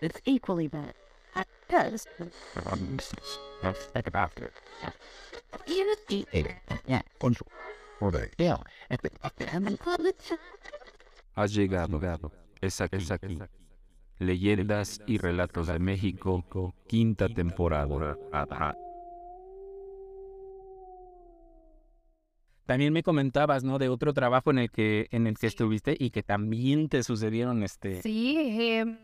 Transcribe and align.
is 0.00 0.12
equally 0.24 0.68
bad. 0.68 0.94
Llegado. 11.48 12.32
Es. 12.60 12.80
Es. 12.80 13.12
Leyendas 14.18 15.00
y 15.06 15.18
relatos 15.18 15.66
de 15.66 15.78
México, 15.78 16.74
quinta 16.86 17.28
temporada. 17.28 18.06
También 22.72 22.94
me 22.94 23.02
comentabas, 23.02 23.64
¿no? 23.64 23.78
De 23.78 23.90
otro 23.90 24.14
trabajo 24.14 24.50
en 24.50 24.60
el 24.60 24.70
que, 24.70 25.06
en 25.10 25.26
el 25.26 25.36
que 25.36 25.46
estuviste 25.46 25.94
y 25.98 26.08
que 26.08 26.22
también 26.22 26.88
te 26.88 27.02
sucedieron 27.02 27.62
este. 27.62 28.00
Sí, 28.00 28.38
em, 28.38 28.96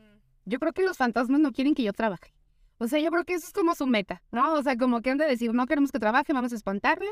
yo 0.47 0.59
creo 0.59 0.73
que 0.73 0.83
los 0.83 0.97
fantasmas 0.97 1.39
no 1.39 1.53
quieren 1.53 1.75
que 1.75 1.83
yo 1.83 1.93
trabaje. 1.93 2.33
O 2.79 2.89
sea, 2.89 2.99
yo 2.99 3.11
creo 3.11 3.25
que 3.25 3.35
eso 3.35 3.47
es 3.47 3.53
como 3.53 3.75
su 3.75 3.87
meta, 3.87 4.23
¿no? 4.33 4.55
O 4.55 4.63
sea, 4.63 4.79
como 4.79 5.03
que 5.03 5.11
han 5.11 5.19
de 5.19 5.27
decir, 5.27 5.53
no 5.53 5.67
queremos 5.67 5.93
que 5.93 5.99
trabaje, 5.99 6.33
vamos 6.33 6.55
a 6.55 6.57
espantarle. 6.57 7.11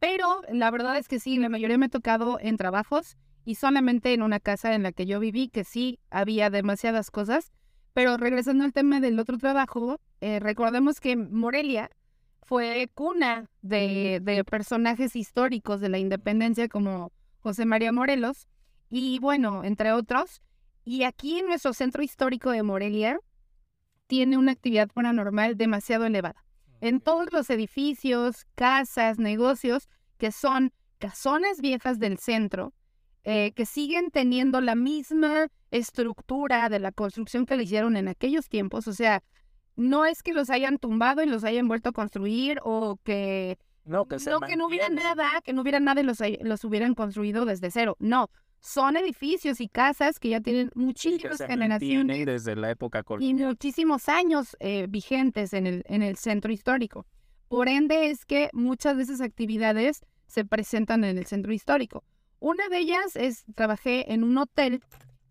Pero 0.00 0.42
la 0.50 0.72
verdad 0.72 0.98
es 0.98 1.06
que 1.06 1.20
sí, 1.20 1.38
la 1.38 1.48
mayoría 1.48 1.78
me 1.78 1.86
ha 1.86 1.88
tocado 1.88 2.40
en 2.40 2.56
trabajos 2.56 3.16
y 3.44 3.54
solamente 3.54 4.12
en 4.12 4.22
una 4.22 4.40
casa 4.40 4.74
en 4.74 4.82
la 4.82 4.90
que 4.90 5.06
yo 5.06 5.20
viví, 5.20 5.50
que 5.50 5.62
sí 5.62 6.00
había 6.10 6.50
demasiadas 6.50 7.12
cosas. 7.12 7.52
Pero 7.92 8.16
regresando 8.16 8.64
al 8.64 8.72
tema 8.72 8.98
del 8.98 9.20
otro 9.20 9.38
trabajo, 9.38 10.00
eh, 10.20 10.40
recordemos 10.40 10.98
que 10.98 11.14
Morelia 11.14 11.90
fue 12.42 12.90
cuna 12.94 13.48
de, 13.62 14.20
de, 14.22 14.44
personajes 14.44 15.16
históricos 15.16 15.80
de 15.80 15.88
la 15.88 15.98
independencia 15.98 16.68
como 16.68 17.12
José 17.40 17.64
María 17.64 17.92
Morelos 17.92 18.48
y 18.90 19.18
bueno, 19.20 19.64
entre 19.64 19.92
otros. 19.92 20.42
Y 20.84 21.04
aquí 21.04 21.38
en 21.38 21.46
nuestro 21.46 21.72
centro 21.72 22.02
histórico 22.02 22.50
de 22.50 22.62
Morelia 22.62 23.20
tiene 24.06 24.36
una 24.36 24.52
actividad 24.52 24.88
paranormal 24.88 25.56
demasiado 25.56 26.04
elevada. 26.04 26.44
En 26.80 27.00
todos 27.00 27.32
los 27.32 27.48
edificios, 27.50 28.46
casas, 28.54 29.18
negocios, 29.18 29.88
que 30.18 30.32
son 30.32 30.72
casones 30.98 31.60
viejas 31.60 31.98
del 31.98 32.18
centro, 32.18 32.74
eh, 33.24 33.52
que 33.52 33.66
siguen 33.66 34.10
teniendo 34.10 34.60
la 34.60 34.74
misma 34.74 35.46
estructura 35.70 36.68
de 36.68 36.80
la 36.80 36.92
construcción 36.92 37.46
que 37.46 37.56
le 37.56 37.62
hicieron 37.62 37.96
en 37.96 38.08
aquellos 38.08 38.48
tiempos, 38.48 38.88
o 38.88 38.92
sea, 38.92 39.22
no 39.76 40.04
es 40.06 40.22
que 40.22 40.32
los 40.32 40.50
hayan 40.50 40.78
tumbado 40.78 41.22
y 41.22 41.26
los 41.26 41.44
hayan 41.44 41.68
vuelto 41.68 41.90
a 41.90 41.92
construir 41.92 42.58
o 42.62 42.98
que 43.04 43.58
no, 43.84 44.06
que, 44.06 44.16
no, 44.18 44.40
que 44.40 44.56
no 44.56 44.66
hubiera 44.66 44.88
nada, 44.88 45.40
que 45.42 45.52
no 45.52 45.62
hubiera 45.62 45.80
nada 45.80 46.00
y 46.00 46.04
los, 46.04 46.18
los 46.42 46.64
hubieran 46.64 46.94
construido 46.94 47.44
desde 47.44 47.70
cero. 47.70 47.96
No, 47.98 48.30
son 48.60 48.96
edificios 48.96 49.60
y 49.60 49.68
casas 49.68 50.20
que 50.20 50.28
ya 50.28 50.40
tienen 50.40 50.70
muchísimas 50.74 51.38
generaciones. 51.38 52.24
desde 52.24 52.54
la 52.54 52.70
época 52.70 53.04
Y 53.18 53.34
muchísimos 53.34 54.08
años 54.08 54.56
eh, 54.60 54.86
vigentes 54.88 55.52
en 55.52 55.66
el, 55.66 55.82
en 55.86 56.02
el 56.02 56.16
centro 56.16 56.52
histórico. 56.52 57.06
Por 57.48 57.68
ende 57.68 58.10
es 58.10 58.24
que 58.24 58.50
muchas 58.52 58.96
de 58.96 59.02
esas 59.02 59.20
actividades 59.20 60.00
se 60.26 60.44
presentan 60.44 61.02
en 61.04 61.18
el 61.18 61.26
centro 61.26 61.52
histórico. 61.52 62.04
Una 62.38 62.68
de 62.68 62.78
ellas 62.78 63.16
es, 63.16 63.44
trabajé 63.54 64.12
en 64.12 64.22
un 64.24 64.38
hotel 64.38 64.80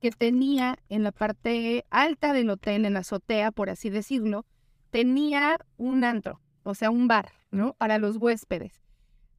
que 0.02 0.12
tenía 0.12 0.78
en 0.90 1.04
la 1.04 1.12
parte 1.12 1.86
alta 1.90 2.34
del 2.34 2.50
hotel, 2.50 2.86
en 2.86 2.94
la 2.94 3.00
azotea, 3.00 3.52
por 3.52 3.70
así 3.70 3.90
decirlo, 3.90 4.46
tenía 4.90 5.58
un 5.78 6.04
antro, 6.04 6.42
o 6.64 6.76
sea, 6.76 6.90
un 6.90 7.08
bar, 7.08 7.32
¿no? 7.52 7.74
Para 7.76 8.00
los 8.00 8.18
huéspedes. 8.18 8.82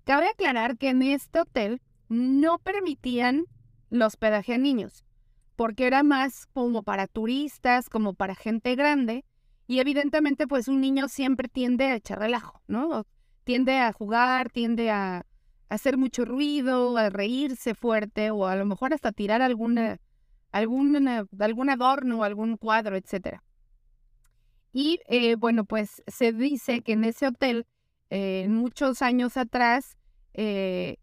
Cabe 0.04 0.28
aclarar 0.28 0.78
que 0.78 0.88
en 0.88 1.02
este 1.02 1.40
hotel 1.40 1.82
no 2.08 2.58
permitían 2.58 3.44
los 3.90 4.08
hospedaje 4.08 4.54
a 4.54 4.58
niños, 4.58 5.04
porque 5.56 5.86
era 5.86 6.02
más 6.02 6.46
como 6.46 6.82
para 6.82 7.06
turistas, 7.06 7.90
como 7.90 8.14
para 8.14 8.34
gente 8.34 8.74
grande, 8.76 9.24
y 9.66 9.80
evidentemente 9.80 10.46
pues 10.46 10.68
un 10.68 10.80
niño 10.80 11.08
siempre 11.08 11.48
tiende 11.48 11.86
a 11.86 11.96
echar 11.96 12.18
relajo, 12.20 12.62
¿no? 12.68 13.04
Tiende 13.44 13.78
a 13.78 13.92
jugar, 13.92 14.50
tiende 14.50 14.90
a, 14.90 15.26
hacer 15.72 15.96
mucho 15.96 16.24
ruido, 16.26 16.98
a 16.98 17.08
reírse 17.08 17.74
fuerte 17.74 18.30
o 18.30 18.46
a 18.46 18.56
lo 18.56 18.66
mejor 18.66 18.92
hasta 18.92 19.10
tirar 19.10 19.40
alguna 19.40 19.98
algún, 20.52 21.08
algún 21.38 21.70
adorno, 21.70 22.22
algún 22.22 22.56
cuadro, 22.56 22.96
etc. 22.96 23.40
Y 24.72 25.00
eh, 25.08 25.34
bueno, 25.34 25.64
pues 25.64 26.02
se 26.06 26.32
dice 26.32 26.82
que 26.82 26.92
en 26.92 27.04
ese 27.04 27.26
hotel, 27.26 27.66
eh, 28.10 28.46
muchos 28.48 29.02
años 29.02 29.36
atrás, 29.36 29.96
eh, 30.34 30.96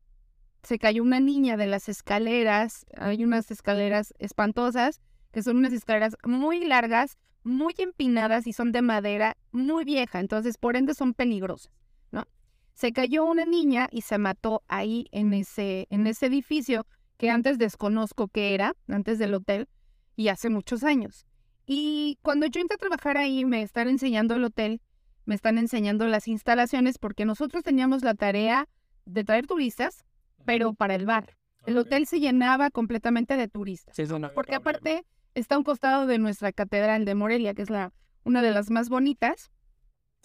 se 0.63 0.79
cayó 0.79 1.03
una 1.03 1.19
niña 1.19 1.57
de 1.57 1.67
las 1.67 1.89
escaleras. 1.89 2.85
Hay 2.97 3.23
unas 3.23 3.49
escaleras 3.51 4.13
espantosas, 4.19 5.01
que 5.31 5.43
son 5.43 5.57
unas 5.57 5.73
escaleras 5.73 6.15
muy 6.23 6.65
largas, 6.65 7.17
muy 7.43 7.73
empinadas 7.77 8.47
y 8.47 8.53
son 8.53 8.71
de 8.71 8.81
madera 8.81 9.37
muy 9.51 9.85
vieja, 9.85 10.19
entonces 10.19 10.57
por 10.57 10.75
ende 10.75 10.93
son 10.93 11.13
peligrosas, 11.13 11.71
¿no? 12.11 12.25
Se 12.73 12.91
cayó 12.91 13.25
una 13.25 13.45
niña 13.45 13.87
y 13.91 14.01
se 14.01 14.17
mató 14.17 14.63
ahí 14.67 15.07
en 15.11 15.33
ese, 15.33 15.87
en 15.89 16.05
ese 16.07 16.27
edificio 16.27 16.85
que 17.19 17.29
antes 17.29 17.57
desconozco 17.57 18.29
qué 18.29 18.53
era, 18.53 18.77
antes 18.87 19.19
del 19.19 19.33
hotel, 19.33 19.67
y 20.15 20.29
hace 20.29 20.49
muchos 20.49 20.85
años. 20.85 21.25
Y 21.65 22.17
cuando 22.21 22.47
yo 22.47 22.61
entré 22.61 22.75
a 22.75 22.77
trabajar 22.77 23.17
ahí, 23.17 23.43
me 23.43 23.61
están 23.61 23.89
enseñando 23.89 24.35
el 24.35 24.43
hotel, 24.45 24.81
me 25.25 25.35
están 25.35 25.57
enseñando 25.57 26.07
las 26.07 26.29
instalaciones, 26.29 26.97
porque 26.97 27.25
nosotros 27.25 27.61
teníamos 27.61 28.03
la 28.03 28.15
tarea 28.15 28.69
de 29.05 29.25
traer 29.25 29.47
turistas, 29.47 30.05
pero 30.45 30.73
para 30.73 30.95
el 30.95 31.05
bar. 31.05 31.35
El 31.65 31.77
hotel 31.77 32.07
se 32.07 32.21
llenaba 32.21 32.71
completamente 32.71 33.35
de 33.35 33.49
turistas. 33.49 33.97
porque 34.33 34.55
aparte 34.55 35.05
está 35.35 35.55
a 35.55 35.57
un 35.57 35.65
costado 35.65 36.07
de 36.07 36.19
nuestra 36.19 36.53
catedral 36.53 37.03
de 37.03 37.15
Morelia, 37.15 37.53
que 37.53 37.63
es 37.63 37.69
la, 37.69 37.91
una 38.23 38.41
de 38.41 38.51
las 38.51 38.71
más 38.71 38.87
bonitas. 38.87 39.51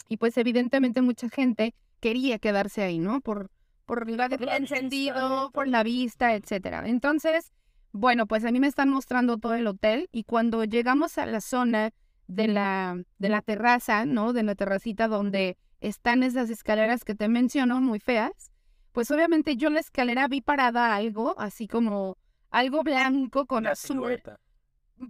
Y 0.09 0.19
pues 0.19 0.39
evidentemente 0.39 1.03
mucha 1.03 1.29
gente 1.29 1.75
quería 1.99 2.39
quedarse 2.39 2.83
ahí, 2.83 3.01
¿no? 3.01 3.21
Por, 3.21 3.51
por 3.85 4.09
el 4.09 4.49
encendido, 4.49 5.51
por 5.53 5.69
la 5.69 5.83
vista, 5.83 6.35
etcétera. 6.35 6.83
Entonces, 6.87 7.53
bueno, 7.93 8.27
pues 8.27 8.45
a 8.45 8.51
mí 8.51 8.61
me 8.61 8.67
están 8.67 8.89
mostrando 8.89 9.39
todo 9.39 9.55
el 9.55 9.67
hotel 9.67 10.09
y 10.13 10.25
cuando 10.25 10.65
llegamos 10.65 11.19
a 11.19 11.27
la 11.27 11.41
zona 11.41 11.93
de 12.27 12.49
la, 12.49 13.01
de 13.19 13.29
la 13.29 13.43
terraza, 13.43 14.07
¿no? 14.07 14.33
De 14.33 14.43
la 14.43 14.55
terracita 14.55 15.09
donde 15.09 15.57
están 15.81 16.23
esas 16.23 16.51
escaleras 16.51 17.05
que 17.05 17.15
te 17.15 17.29
menciono, 17.29 17.81
muy 17.81 18.01
feas, 18.01 18.51
pues 18.93 19.11
obviamente 19.11 19.57
yo 19.57 19.69
en 19.69 19.75
la 19.75 19.81
escalera 19.81 20.29
vi 20.29 20.41
parada 20.41 20.95
algo, 20.95 21.35
así 21.39 21.69
como 21.69 22.17
algo 22.51 22.83
blanco 22.83 23.47
con 23.47 23.67
azul. 23.67 24.23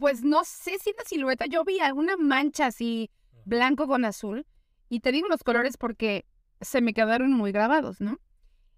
Pues 0.01 0.25
no 0.25 0.43
sé 0.45 0.79
si 0.79 0.93
la 0.97 1.05
silueta, 1.05 1.47
yo 1.47 1.65
vi 1.65 1.79
alguna 1.81 2.17
mancha 2.17 2.67
así 2.67 3.11
blanco 3.45 3.87
con 3.87 4.05
azul 4.05 4.47
y 4.89 5.01
te 5.01 5.13
digo 5.13 5.29
los 5.29 5.43
colores 5.43 5.77
porque 5.77 6.25
se 6.61 6.81
me 6.81 6.95
quedaron 6.95 7.33
muy 7.33 7.53
grabados, 7.53 8.01
¿no? 8.01 8.19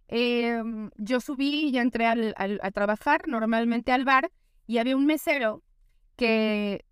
Em, 0.08 0.90
yo 0.96 1.20
subí 1.20 1.68
y 1.68 1.78
entré 1.78 2.06
al, 2.06 2.34
a 2.36 2.70
trabajar 2.70 3.26
normalmente 3.26 3.92
al 3.92 4.04
bar 4.04 4.30
y 4.66 4.78
había 4.78 4.96
un 4.96 5.06
mesero 5.06 5.62
que 6.16 6.84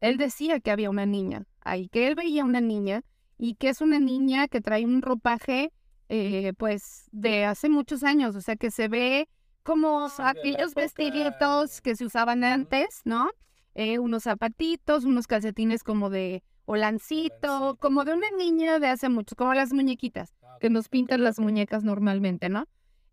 él 0.00 0.16
decía 0.16 0.60
que 0.60 0.70
había 0.70 0.90
una 0.90 1.06
niña 1.06 1.46
ahí, 1.60 1.88
que 1.88 2.08
él 2.08 2.14
veía 2.14 2.44
una 2.44 2.60
niña 2.60 3.02
y 3.38 3.54
que 3.54 3.68
es 3.68 3.80
una 3.80 4.00
niña 4.00 4.48
que 4.48 4.60
trae 4.60 4.84
un 4.84 5.02
ropaje 5.02 5.72
eh, 6.08 6.52
pues 6.58 7.08
de 7.12 7.44
hace 7.44 7.68
muchos 7.68 8.02
años, 8.02 8.36
o 8.36 8.40
sea 8.40 8.56
que 8.56 8.70
se 8.70 8.88
ve 8.88 9.28
como 9.62 10.08
aquellos 10.18 10.74
vestiditos 10.74 11.80
que 11.80 11.96
se 11.96 12.04
usaban 12.04 12.44
antes, 12.44 13.00
¿no? 13.04 13.30
Eh, 13.74 13.98
unos 13.98 14.24
zapatitos, 14.24 15.04
unos 15.04 15.26
calcetines 15.26 15.82
como 15.82 16.10
de 16.10 16.42
Olancito, 16.64 17.76
como 17.80 18.04
de 18.04 18.14
una 18.14 18.30
niña 18.36 18.78
de 18.78 18.88
hace 18.88 19.08
mucho, 19.08 19.34
como 19.36 19.54
las 19.54 19.72
muñequitas, 19.72 20.34
ah, 20.42 20.56
que 20.60 20.70
nos 20.70 20.88
pintan 20.88 21.24
las 21.24 21.38
muñecas 21.38 21.84
normalmente, 21.84 22.48
¿no? 22.48 22.66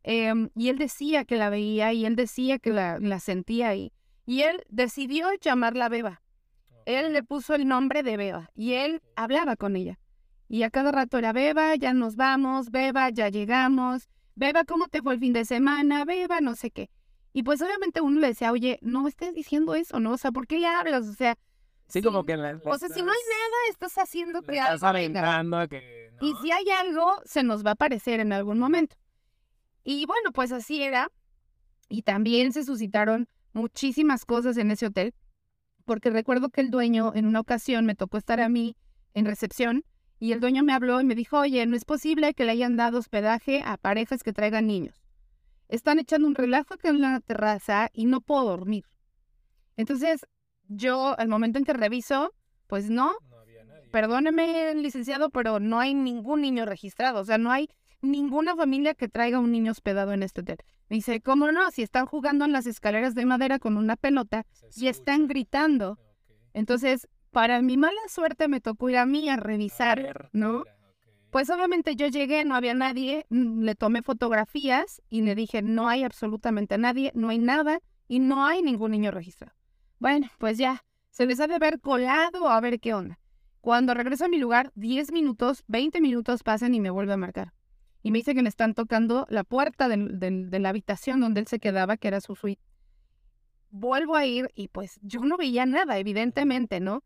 Em, 0.04 0.50
y 0.56 0.70
él 0.70 0.78
decía 0.78 1.26
que 1.26 1.36
la 1.36 1.50
veía 1.50 1.92
y 1.94 2.06
él 2.06 2.16
decía 2.16 2.60
que 2.60 2.72
la, 2.72 3.00
la 3.00 3.20
sentía 3.20 3.70
ahí. 3.70 3.92
Y 4.26 4.42
él 4.44 4.64
decidió 4.70 5.28
llamarla 5.42 5.90
Beba. 5.90 6.22
Él 6.86 7.14
le 7.14 7.24
puso 7.24 7.56
el 7.56 7.68
nombre 7.68 8.04
de 8.04 8.18
Beba 8.18 8.50
y 8.56 8.74
él 8.74 9.02
hablaba 9.16 9.56
con 9.56 9.76
ella. 9.76 10.00
Y 10.48 10.64
a 10.64 10.70
cada 10.70 10.92
rato 10.92 11.18
era 11.18 11.34
Beba, 11.34 11.76
ya 11.76 11.94
nos 11.94 12.16
vamos, 12.16 12.72
Beba, 12.72 13.10
ya 13.10 13.30
llegamos, 13.30 14.10
Beba, 14.36 14.64
¿cómo 14.64 14.88
te 14.88 15.02
fue 15.02 15.16
el 15.16 15.20
fin 15.20 15.34
de 15.34 15.44
semana? 15.46 16.06
Beba, 16.06 16.40
no 16.40 16.56
sé 16.56 16.72
qué. 16.72 16.90
Y 17.34 17.44
pues 17.44 17.62
obviamente 17.62 18.02
uno 18.02 18.20
le 18.20 18.28
decía, 18.28 18.52
oye, 18.52 18.80
no 18.82 19.08
estés 19.08 19.34
diciendo 19.36 19.76
eso, 19.76 20.00
¿no? 20.00 20.14
O 20.14 20.18
sea, 20.18 20.32
¿por 20.32 20.48
qué 20.48 20.60
le 20.60 20.68
hablas? 20.68 21.08
O 21.08 21.14
sea, 21.14 21.38
Sí, 21.90 22.02
como 22.02 22.24
que... 22.24 22.36
o 22.36 22.78
sea, 22.78 22.90
si 22.90 23.02
no 23.02 23.12
hay 23.12 23.18
nada, 23.18 23.58
estás 23.72 23.98
haciendo 23.98 24.44
que 24.44 24.58
estás 24.58 24.84
algo. 24.84 25.68
que... 25.68 26.12
Y 26.22 26.34
si 26.42 26.52
hay 26.52 26.70
algo, 26.70 27.20
se 27.26 27.44
nos 27.44 27.66
va 27.66 27.72
a 27.72 27.74
aparecer 27.74 28.20
en 28.20 28.32
algún 28.32 28.60
momento. 28.60 28.96
Y 29.84 30.06
bueno, 30.06 30.32
pues 30.32 30.52
así 30.52 30.84
era. 30.84 31.12
Y 31.90 32.04
también 32.04 32.54
se 32.54 32.64
suscitaron 32.64 33.28
muchísimas 33.54 34.26
cosas 34.26 34.58
en 34.58 34.70
ese 34.70 34.86
hotel, 34.86 35.16
porque 35.86 36.12
recuerdo 36.12 36.50
que 36.50 36.62
el 36.62 36.70
dueño 36.70 37.12
en 37.16 37.26
una 37.26 37.40
ocasión 37.40 37.86
me 37.86 37.96
tocó 37.96 38.18
estar 38.18 38.40
a 38.40 38.50
mí 38.50 38.78
en 39.16 39.26
recepción 39.26 39.84
y 40.20 40.34
el 40.34 40.40
dueño 40.40 40.64
me 40.64 40.74
habló 40.74 41.02
y 41.02 41.06
me 41.06 41.16
dijo, 41.16 41.40
oye, 41.40 41.66
no 41.66 41.76
es 41.76 41.86
posible 41.86 42.36
que 42.36 42.46
le 42.46 42.52
hayan 42.52 42.76
dado 42.76 43.00
hospedaje 43.00 43.64
a 43.66 43.78
parejas 43.78 44.22
que 44.22 44.34
traigan 44.34 44.68
niños. 44.68 45.02
Están 45.70 45.98
echando 45.98 46.28
un 46.28 46.36
relajo 46.36 46.76
acá 46.76 46.90
en 46.90 47.02
la 47.02 47.20
terraza 47.22 47.90
y 47.94 48.06
no 48.06 48.22
puedo 48.22 48.46
dormir. 48.46 48.86
Entonces, 49.78 50.26
yo, 50.70 51.20
al 51.20 51.28
momento 51.28 51.58
en 51.58 51.66
que 51.66 51.74
reviso, 51.74 52.34
pues 52.68 52.90
no, 52.90 53.14
perdóneme, 53.92 54.74
licenciado, 54.76 55.30
pero 55.30 55.60
no 55.60 55.80
hay 55.80 55.94
ningún 55.94 56.42
niño 56.42 56.66
registrado. 56.66 57.20
O 57.20 57.26
sea, 57.26 57.38
no 57.38 57.52
hay 57.52 57.70
ninguna 58.02 58.56
familia 58.56 58.94
que 58.94 59.10
traiga 59.10 59.40
un 59.40 59.52
niño 59.52 59.72
hospedado 59.72 60.14
en 60.14 60.24
este 60.24 60.42
hotel. 60.42 60.58
Me 60.90 60.96
dice, 60.96 61.22
¿cómo 61.22 61.52
no? 61.52 61.70
Si 61.72 61.82
están 61.82 62.06
jugando 62.06 62.46
en 62.46 62.54
las 62.54 62.66
escaleras 62.66 63.16
de 63.16 63.26
madera 63.26 63.60
con 63.60 63.78
una 63.78 63.96
pelota 63.96 64.46
y 64.76 64.88
están 64.88 65.28
gritando. 65.28 65.98
Entonces, 66.54 67.08
para 67.32 67.62
mi 67.62 67.78
mala 67.78 68.00
suerte 68.08 68.48
me 68.48 68.62
tocó 68.62 68.90
ir 68.90 68.98
a 68.98 69.06
mí 69.06 69.30
a 69.30 69.38
revisar, 69.38 70.30
¿no? 70.34 70.64
Pues 71.32 71.50
obviamente 71.52 71.96
yo 71.96 72.08
llegué, 72.08 72.44
no 72.44 72.56
había 72.56 72.74
nadie, 72.74 73.26
mm, 73.30 73.62
le 73.62 73.76
tomé 73.76 74.02
fotografías 74.02 75.02
y 75.10 75.22
le 75.22 75.36
dije, 75.36 75.62
no 75.62 75.88
hay 75.88 76.04
absolutamente 76.04 76.78
nadie, 76.80 77.12
no 77.14 77.30
hay 77.30 77.38
nada 77.38 77.82
y 78.08 78.18
no 78.18 78.48
hay 78.48 78.64
ningún 78.64 78.92
niño 78.92 79.12
registrado. 79.12 79.59
Bueno, 80.00 80.28
pues 80.38 80.58
ya, 80.58 80.86
se 81.10 81.26
les 81.26 81.40
ha 81.42 81.48
de 81.48 81.56
haber 81.56 81.82
colado 81.82 82.50
a 82.50 82.60
ver 82.62 82.80
qué 82.80 82.94
onda. 82.94 83.20
Cuando 83.60 83.94
regreso 83.94 84.26
a 84.26 84.30
mi 84.30 84.38
lugar, 84.38 84.72
10 84.76 85.12
minutos, 85.12 85.64
20 85.68 86.00
minutos 86.00 86.44
pasan 86.44 86.74
y 86.74 86.80
me 86.80 86.90
vuelve 86.90 87.14
a 87.14 87.18
marcar. 87.18 87.54
Y 88.02 88.12
me 88.12 88.20
dice 88.20 88.34
que 88.34 88.42
le 88.42 88.48
están 88.48 88.74
tocando 88.74 89.26
la 89.30 89.44
puerta 89.44 89.90
de 89.90 90.60
la 90.60 90.70
habitación 90.70 91.20
donde 91.20 91.42
él 91.42 91.48
se 91.48 91.60
quedaba, 91.60 91.98
que 91.98 92.08
era 92.08 92.22
su 92.22 92.36
suite. 92.36 92.62
Vuelvo 93.72 94.16
a 94.16 94.26
ir 94.26 94.50
y 94.56 94.70
pues 94.70 95.00
yo 95.02 95.20
no 95.26 95.36
veía 95.36 95.66
nada, 95.66 95.98
evidentemente, 96.00 96.80
¿no? 96.80 97.04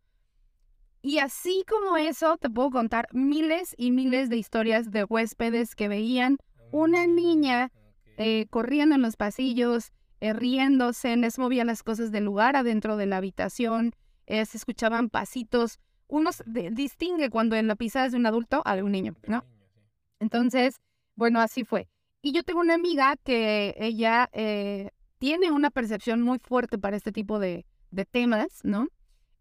Y 1.02 1.18
así 1.18 1.66
como 1.68 1.98
eso, 1.98 2.38
te 2.38 2.50
puedo 2.50 2.70
contar 2.70 3.08
miles 3.12 3.74
y 3.78 3.92
miles 3.92 4.30
de 4.30 4.38
historias 4.38 4.92
de 4.92 5.04
huéspedes 5.04 5.76
que 5.76 5.88
veían 5.88 6.38
una 6.72 7.08
niña 7.08 7.72
eh, 8.18 8.46
corriendo 8.52 8.96
en 8.96 9.02
los 9.02 9.18
pasillos, 9.18 9.92
eh, 10.24 10.34
riéndose, 10.34 11.16
les 11.18 11.38
movía 11.40 11.66
las 11.66 11.84
cosas 11.84 12.12
del 12.12 12.26
lugar 12.26 12.56
adentro 12.56 12.98
de 12.98 13.06
la 13.06 13.18
habitación, 13.18 13.94
eh, 14.26 14.46
se 14.46 14.58
escuchaban 14.58 15.10
pasitos. 15.10 15.80
Uno 16.08 16.30
distingue 16.72 17.30
cuando 17.30 17.56
en 17.56 17.68
la 17.68 17.76
pisada 17.76 18.06
es 18.06 18.12
de 18.12 18.18
un 18.18 18.26
adulto 18.26 18.62
a 18.66 18.76
de 18.76 18.84
un 18.84 18.92
niño, 18.92 19.16
¿no? 19.28 19.44
Entonces, 20.20 20.80
bueno, 21.16 21.42
así 21.42 21.64
fue. 21.64 21.88
Y 22.22 22.32
yo 22.32 22.44
tengo 22.44 22.60
una 22.60 22.76
amiga 22.76 23.16
que 23.24 23.76
ella 23.78 24.30
tiene 25.18 25.52
una 25.52 25.72
percepción 25.72 26.22
muy 26.22 26.40
fuerte 26.40 26.78
para 26.78 26.98
este 26.98 27.12
tipo 27.12 27.40
de, 27.40 27.66
de 27.92 28.06
temas, 28.06 28.60
¿no? 28.64 28.88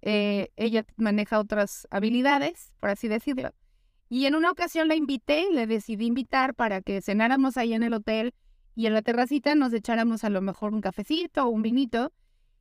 Eh, 0.03 0.51
ella 0.57 0.85
maneja 0.97 1.39
otras 1.39 1.87
habilidades, 1.91 2.73
por 2.81 2.91
así 2.91 3.09
decirlo. 3.09 3.51
Y 4.09 4.27
en 4.27 4.35
una 4.35 4.51
ocasión 4.51 4.89
la 4.89 4.95
invité, 4.95 5.47
le 5.53 5.67
decidí 5.67 6.07
invitar 6.07 6.55
para 6.55 6.83
que 6.83 7.01
cenáramos 7.01 7.57
ahí 7.57 7.73
en 7.73 7.83
el 7.83 7.95
hotel 7.95 8.35
y 8.75 8.87
en 8.87 8.95
la 8.95 9.03
terracita 9.03 9.55
nos 9.55 9.73
echáramos 9.73 10.25
a 10.25 10.31
lo 10.31 10.41
mejor 10.41 10.73
un 10.73 10.81
cafecito 10.81 11.45
o 11.45 11.49
un 11.49 11.63
vinito. 11.63 12.13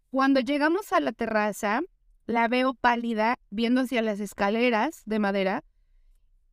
Cuando 0.09 0.39
llegamos 0.39 0.91
a 0.93 0.99
la 0.99 1.11
terraza, 1.11 1.81
la 2.25 2.47
veo 2.47 2.73
pálida, 2.73 3.37
viendo 3.49 3.81
hacia 3.81 4.01
las 4.01 4.19
escaleras 4.19 5.03
de 5.05 5.19
madera, 5.19 5.63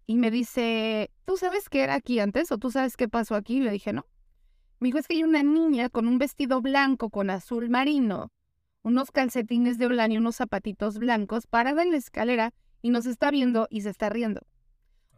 y 0.06 0.16
me 0.16 0.31
dice, 0.31 1.10
¿tú 1.25 1.37
sabes 1.37 1.69
qué 1.69 1.82
era 1.82 1.94
aquí 1.94 2.19
antes 2.19 2.50
o 2.50 2.58
tú 2.58 2.70
sabes 2.70 2.96
qué 2.96 3.08
pasó 3.08 3.34
aquí? 3.34 3.60
Le 3.60 3.70
dije, 3.70 3.93
no. 3.93 4.06
Me 4.81 4.88
dijo, 4.88 4.99
es 4.99 5.06
que 5.06 5.16
hay 5.16 5.25
una 5.25 5.43
niña 5.43 5.88
con 5.90 6.08
un 6.08 6.19
vestido 6.19 6.62
blanco 6.62 7.10
con 7.10 7.31
azul 7.31 7.69
marino 7.69 8.32
unos 8.88 9.10
calcetines 9.10 9.78
de 9.78 9.87
Olani 9.87 10.14
y 10.14 10.19
unos 10.19 10.37
zapatitos 10.37 10.99
blancos, 10.99 11.46
parada 11.46 11.82
en 11.82 11.90
la 11.90 11.99
escalera 11.99 12.52
y 12.82 12.90
nos 12.90 13.06
está 13.06 13.31
viendo 13.31 13.66
y 13.70 13.82
se 13.82 13.90
está 13.90 14.08
riendo. 14.08 14.43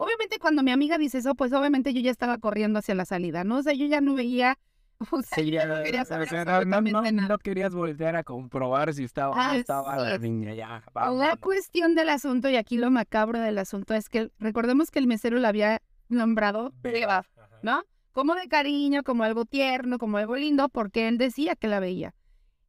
Obviamente 0.00 0.38
cuando 0.38 0.62
mi 0.62 0.70
amiga 0.70 0.96
dice 0.96 1.18
eso, 1.18 1.34
pues 1.34 1.52
obviamente 1.52 1.92
yo 1.92 2.00
ya 2.00 2.10
estaba 2.10 2.38
corriendo 2.38 2.78
hacia 2.78 2.94
la 2.94 3.04
salida, 3.04 3.44
¿no? 3.44 3.58
O 3.58 3.62
sea, 3.62 3.74
yo 3.74 3.84
ya 3.86 4.00
no 4.00 4.14
veía... 4.14 4.58
O 5.12 5.22
sea, 5.22 5.42
sí, 5.42 5.50
ya, 5.50 5.64
no 5.66 5.82
quería 5.82 6.04
no, 6.66 6.80
no, 6.82 7.02
no 7.02 7.38
querías 7.38 7.74
voltear 7.74 8.16
a 8.16 8.22
comprobar 8.22 8.92
si 8.92 9.04
estaba, 9.04 9.32
Ah, 9.34 9.56
estaba 9.56 9.96
la 9.96 10.16
sí. 10.18 10.22
niña 10.22 10.54
ya. 10.54 10.68
La 10.68 10.82
vámonos. 10.92 11.36
cuestión 11.40 11.94
del 11.94 12.10
asunto, 12.10 12.50
y 12.50 12.56
aquí 12.56 12.76
lo 12.76 12.90
macabro 12.90 13.38
del 13.40 13.56
asunto, 13.58 13.94
es 13.94 14.08
que 14.10 14.30
recordemos 14.38 14.90
que 14.90 14.98
el 14.98 15.06
mesero 15.06 15.38
la 15.38 15.48
había 15.48 15.80
nombrado 16.10 16.72
Beba, 16.82 17.26
¿no? 17.62 17.82
Como 18.12 18.34
de 18.34 18.48
cariño, 18.48 19.02
como 19.02 19.22
algo 19.22 19.44
tierno, 19.46 19.98
como 19.98 20.18
algo 20.18 20.36
lindo, 20.36 20.68
porque 20.68 21.08
él 21.08 21.16
decía 21.16 21.56
que 21.56 21.68
la 21.68 21.80
veía. 21.80 22.14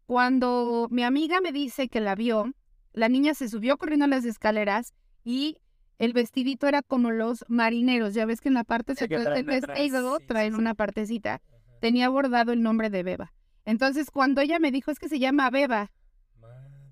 Cuando 0.06 0.88
mi 0.92 1.04
amiga 1.04 1.42
me 1.42 1.52
dice 1.52 1.90
que 1.90 2.00
la 2.00 2.16
vio, 2.16 2.54
la 2.94 3.10
niña 3.10 3.34
se 3.34 3.50
subió 3.50 3.78
corriendo 3.78 4.08
las 4.08 4.26
escaleras 4.26 4.94
y 5.24 5.58
el 6.02 6.14
vestidito 6.14 6.68
era 6.68 6.82
como 6.82 7.12
los 7.12 7.46
marineros. 7.48 8.16
Ya 8.16 8.26
ves 8.26 8.42
que 8.42 8.50
en 8.50 8.56
la 8.56 8.64
parte 8.64 8.96
central 8.96 9.34
del 9.36 9.46
vestido 9.46 10.18
sí, 10.18 10.26
traen 10.26 10.54
sí. 10.54 10.60
una 10.60 10.74
partecita. 10.74 11.42
Tenía 11.80 12.10
bordado 12.10 12.54
el 12.54 12.64
nombre 12.64 12.90
de 12.90 13.04
Beba. 13.04 13.34
Entonces, 13.66 14.10
cuando 14.10 14.42
ella 14.42 14.58
me 14.58 14.72
dijo 14.72 14.90
es 14.90 14.98
que 14.98 15.10
se 15.10 15.20
llama 15.20 15.50
Beba, 15.52 15.92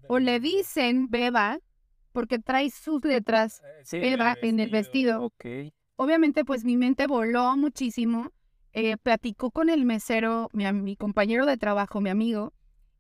o 0.07 0.19
le 0.19 0.39
dicen 0.39 1.09
Beba, 1.09 1.59
porque 2.11 2.38
trae 2.38 2.69
sus 2.69 3.03
letras 3.03 3.61
Eh, 3.63 3.81
sí, 3.83 4.00
Beba 4.00 4.35
en 4.41 4.59
el 4.59 4.69
vestido. 4.69 5.31
Obviamente 5.95 6.45
pues 6.45 6.63
mi 6.63 6.77
mente 6.77 7.07
voló 7.07 7.57
muchísimo. 7.57 8.31
Eh, 8.73 8.97
platicó 8.97 9.50
con 9.50 9.69
el 9.69 9.85
mesero, 9.85 10.50
mi 10.53 10.95
compañero 10.95 11.47
de 11.47 11.57
trabajo, 11.57 12.00
mi 12.00 12.12
amigo, 12.12 12.53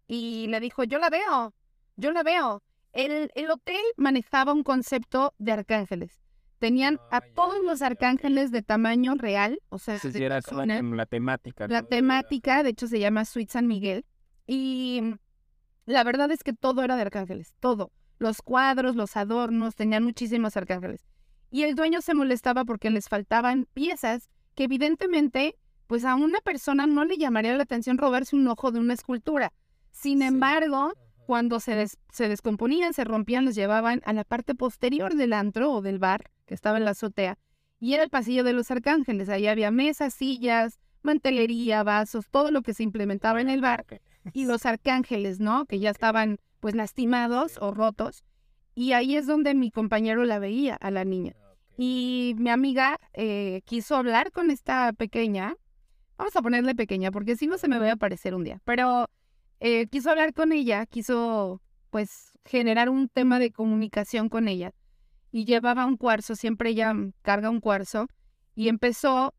y 0.07 0.47
le 0.47 0.59
dijo, 0.59 0.83
yo 0.83 0.97
la 0.97 1.11
veo, 1.11 1.53
yo 1.95 2.11
la 2.11 2.23
veo. 2.23 2.63
El, 2.93 3.31
el 3.35 3.51
hotel 3.51 3.81
manejaba 3.97 4.53
un 4.53 4.63
concepto 4.63 5.33
de 5.37 5.51
arcángeles. 5.51 6.19
Tenían 6.59 6.95
a 7.11 7.17
Ah, 7.17 7.21
todos 7.35 7.63
los 7.63 7.81
arcángeles 7.81 8.51
de 8.51 8.61
tamaño 8.61 9.15
real, 9.15 9.59
o 9.69 9.77
sea, 9.79 9.93
de 9.97 9.99
sí 10.11 10.23
era 10.23 10.41
persona. 10.41 10.81
la 10.81 11.05
temática. 11.05 11.67
La 11.67 11.83
temática, 11.83 12.63
de 12.63 12.71
hecho, 12.71 12.87
se 12.87 12.99
llama 12.99 13.23
Suite 13.25 13.51
San 13.53 13.67
Miguel. 13.67 14.05
Y 14.45 15.15
la 15.85 16.03
verdad 16.03 16.31
es 16.31 16.43
que 16.43 16.51
todo 16.53 16.83
era 16.83 16.95
de 16.95 17.03
arcángeles, 17.03 17.55
todo. 17.59 17.91
Los 18.17 18.41
cuadros, 18.41 18.95
los 18.97 19.15
adornos, 19.15 19.75
tenían 19.75 20.03
muchísimos 20.03 20.57
arcángeles. 20.57 21.05
Y 21.51 21.63
el 21.63 21.75
dueño 21.75 22.01
se 22.01 22.13
molestaba 22.13 22.65
porque 22.65 22.89
les 22.89 23.07
faltaban 23.07 23.65
piezas 23.73 24.29
que 24.55 24.65
evidentemente, 24.65 25.55
pues 25.87 26.03
a 26.03 26.15
una 26.15 26.41
persona 26.41 26.85
no 26.87 27.05
le 27.05 27.17
llamaría 27.17 27.55
la 27.55 27.63
atención 27.63 27.97
robarse 27.97 28.35
un 28.35 28.47
ojo 28.47 28.71
de 28.71 28.79
una 28.79 28.93
escultura. 28.95 29.53
Sin 29.91 30.19
Sí. 30.19 30.25
embargo, 30.25 30.93
cuando 31.29 31.59
se, 31.59 31.75
des- 31.75 31.99
se 32.11 32.27
descomponían, 32.27 32.91
se 32.91 33.03
rompían, 33.03 33.45
los 33.45 33.53
llevaban 33.53 34.01
a 34.03 34.13
la 34.13 34.23
parte 34.23 34.55
posterior 34.55 35.13
del 35.13 35.33
antro 35.33 35.71
o 35.71 35.83
del 35.83 35.99
bar 35.99 36.31
que 36.47 36.55
estaba 36.55 36.79
en 36.79 36.85
la 36.85 36.91
azotea. 36.91 37.37
Y 37.79 37.93
era 37.93 38.01
el 38.01 38.09
pasillo 38.09 38.43
de 38.43 38.53
los 38.53 38.71
arcángeles. 38.71 39.29
Ahí 39.29 39.45
había 39.45 39.69
mesas, 39.69 40.15
sillas, 40.15 40.79
mantelería, 41.03 41.83
vasos, 41.83 42.25
todo 42.31 42.49
lo 42.49 42.63
que 42.63 42.73
se 42.73 42.81
implementaba 42.81 43.41
en 43.41 43.49
el 43.49 43.61
bar. 43.61 43.85
Y 44.33 44.45
los 44.45 44.65
arcángeles, 44.65 45.39
¿no? 45.39 45.67
Que 45.67 45.77
ya 45.77 45.91
estaban 45.91 46.39
pues 46.61 46.73
lastimados 46.73 47.59
o 47.61 47.75
rotos. 47.75 48.23
Y 48.73 48.93
ahí 48.93 49.15
es 49.15 49.27
donde 49.27 49.53
mi 49.53 49.69
compañero 49.69 50.25
la 50.25 50.39
veía 50.39 50.73
a 50.77 50.89
la 50.89 51.05
niña. 51.05 51.35
Y 51.77 52.33
mi 52.39 52.49
amiga 52.49 52.97
eh, 53.13 53.61
quiso 53.65 53.95
hablar 53.95 54.31
con 54.31 54.49
esta 54.49 54.93
pequeña. 54.93 55.53
Vamos 56.17 56.35
a 56.35 56.41
ponerle 56.41 56.73
pequeña, 56.73 57.11
porque 57.11 57.35
si 57.35 57.45
no 57.45 57.59
se 57.59 57.67
me 57.67 57.77
va 57.77 57.87
a 57.89 57.93
aparecer 57.93 58.33
un 58.33 58.43
día. 58.43 58.61
Pero 58.65 59.05
eh, 59.59 59.87
quiso 59.87 60.09
hablar 60.09 60.33
con 60.33 60.51
ella, 60.51 60.85
quiso 60.85 61.61
pues 61.89 62.37
generar 62.45 62.89
un 62.89 63.09
tema 63.09 63.39
de 63.39 63.51
comunicación 63.51 64.29
con 64.29 64.47
ella. 64.47 64.73
Y 65.31 65.45
llevaba 65.45 65.85
un 65.85 65.97
cuarzo, 65.97 66.35
siempre 66.35 66.71
ella 66.71 66.93
carga 67.21 67.49
un 67.49 67.59
cuarzo. 67.59 68.07
Y 68.55 68.67
empezó 68.67 69.33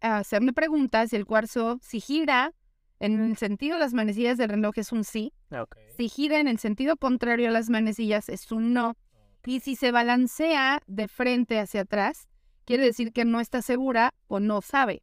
a 0.00 0.18
hacerme 0.18 0.52
preguntas 0.52 1.12
y 1.12 1.16
el 1.16 1.24
cuarzo, 1.24 1.78
si 1.82 2.00
gira 2.00 2.52
en 2.98 3.20
el 3.20 3.36
sentido 3.36 3.74
de 3.74 3.80
las 3.80 3.94
manecillas 3.94 4.38
del 4.38 4.50
reloj 4.50 4.78
es 4.78 4.92
un 4.92 5.04
sí. 5.04 5.32
Ok. 5.50 5.76
Si 5.96 6.08
gira 6.08 6.40
en 6.40 6.48
el 6.48 6.58
sentido 6.58 6.96
contrario 6.96 7.48
a 7.48 7.52
las 7.52 7.68
manecillas 7.70 8.28
es 8.28 8.50
un 8.50 8.72
no. 8.72 8.96
Y 9.44 9.60
si 9.60 9.76
se 9.76 9.92
balancea 9.92 10.82
de 10.86 11.06
frente 11.06 11.60
hacia 11.60 11.82
atrás, 11.82 12.26
quiere 12.64 12.84
decir 12.84 13.12
que 13.12 13.24
no 13.24 13.40
está 13.40 13.62
segura 13.62 14.12
o 14.26 14.40
no 14.40 14.60
sabe. 14.60 15.02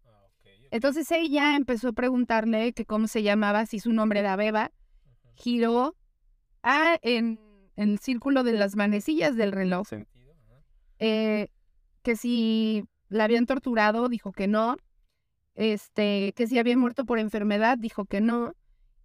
Entonces 0.74 1.12
ella 1.12 1.56
empezó 1.56 1.89
a 1.89 1.94
preguntarle 1.94 2.74
que 2.74 2.84
cómo 2.84 3.08
se 3.08 3.22
llamaba, 3.22 3.68
si 3.68 3.77
su 3.77 3.94
nombre 3.94 4.22
era 4.22 4.36
Beba. 4.36 4.72
Giró 5.36 5.96
a, 6.63 6.98
en, 7.03 7.39
en 7.75 7.92
el 7.92 8.00
círculo 8.00 8.44
de 8.44 8.53
las 8.53 8.75
manecillas 8.75 9.36
del 9.36 9.51
reloj. 9.51 9.88
Eh, 10.98 11.50
que 12.01 12.15
si 12.15 12.86
la 13.08 13.25
habían 13.25 13.46
torturado, 13.46 14.10
dijo 14.10 14.32
que 14.32 14.48
no. 14.48 14.77
Este, 15.53 16.34
que 16.36 16.48
si 16.48 16.58
había 16.58 16.75
muerto 16.75 17.06
por 17.06 17.20
enfermedad, 17.20 17.77
dijo 17.77 18.06
que 18.06 18.20
no. 18.20 18.56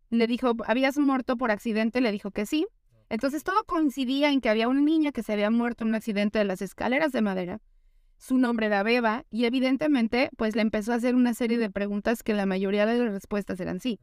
Le 0.09 0.27
dijo, 0.27 0.55
¿habías 0.67 0.97
muerto 0.97 1.37
por 1.37 1.51
accidente? 1.51 2.01
Le 2.01 2.13
dijo 2.13 2.31
que 2.31 2.47
sí. 2.47 2.67
Entonces 3.11 3.45
todo 3.45 3.65
coincidía 3.65 4.33
en 4.33 4.41
que 4.41 4.49
había 4.49 4.69
una 4.69 4.81
niña 4.81 5.13
que 5.13 5.23
se 5.23 5.35
había 5.35 5.51
muerto 5.51 5.85
en 5.85 5.89
un 5.89 5.97
accidente 5.97 6.39
de 6.39 6.47
las 6.47 6.63
escaleras 6.63 7.13
de 7.13 7.21
madera. 7.21 7.61
Su 8.19 8.37
nombre 8.37 8.67
era 8.67 8.83
Beba 8.83 9.25
y 9.31 9.45
evidentemente 9.45 10.31
pues 10.37 10.57
le 10.57 10.63
empezó 10.63 10.93
a 10.93 10.97
hacer 10.97 11.15
una 11.15 11.35
serie 11.35 11.57
de 11.57 11.71
preguntas 11.71 12.23
que 12.23 12.35
la 12.35 12.47
mayoría 12.47 12.85
de 12.85 12.99
las 12.99 13.13
respuestas 13.13 13.61
eran 13.61 13.81
sí. 13.81 14.01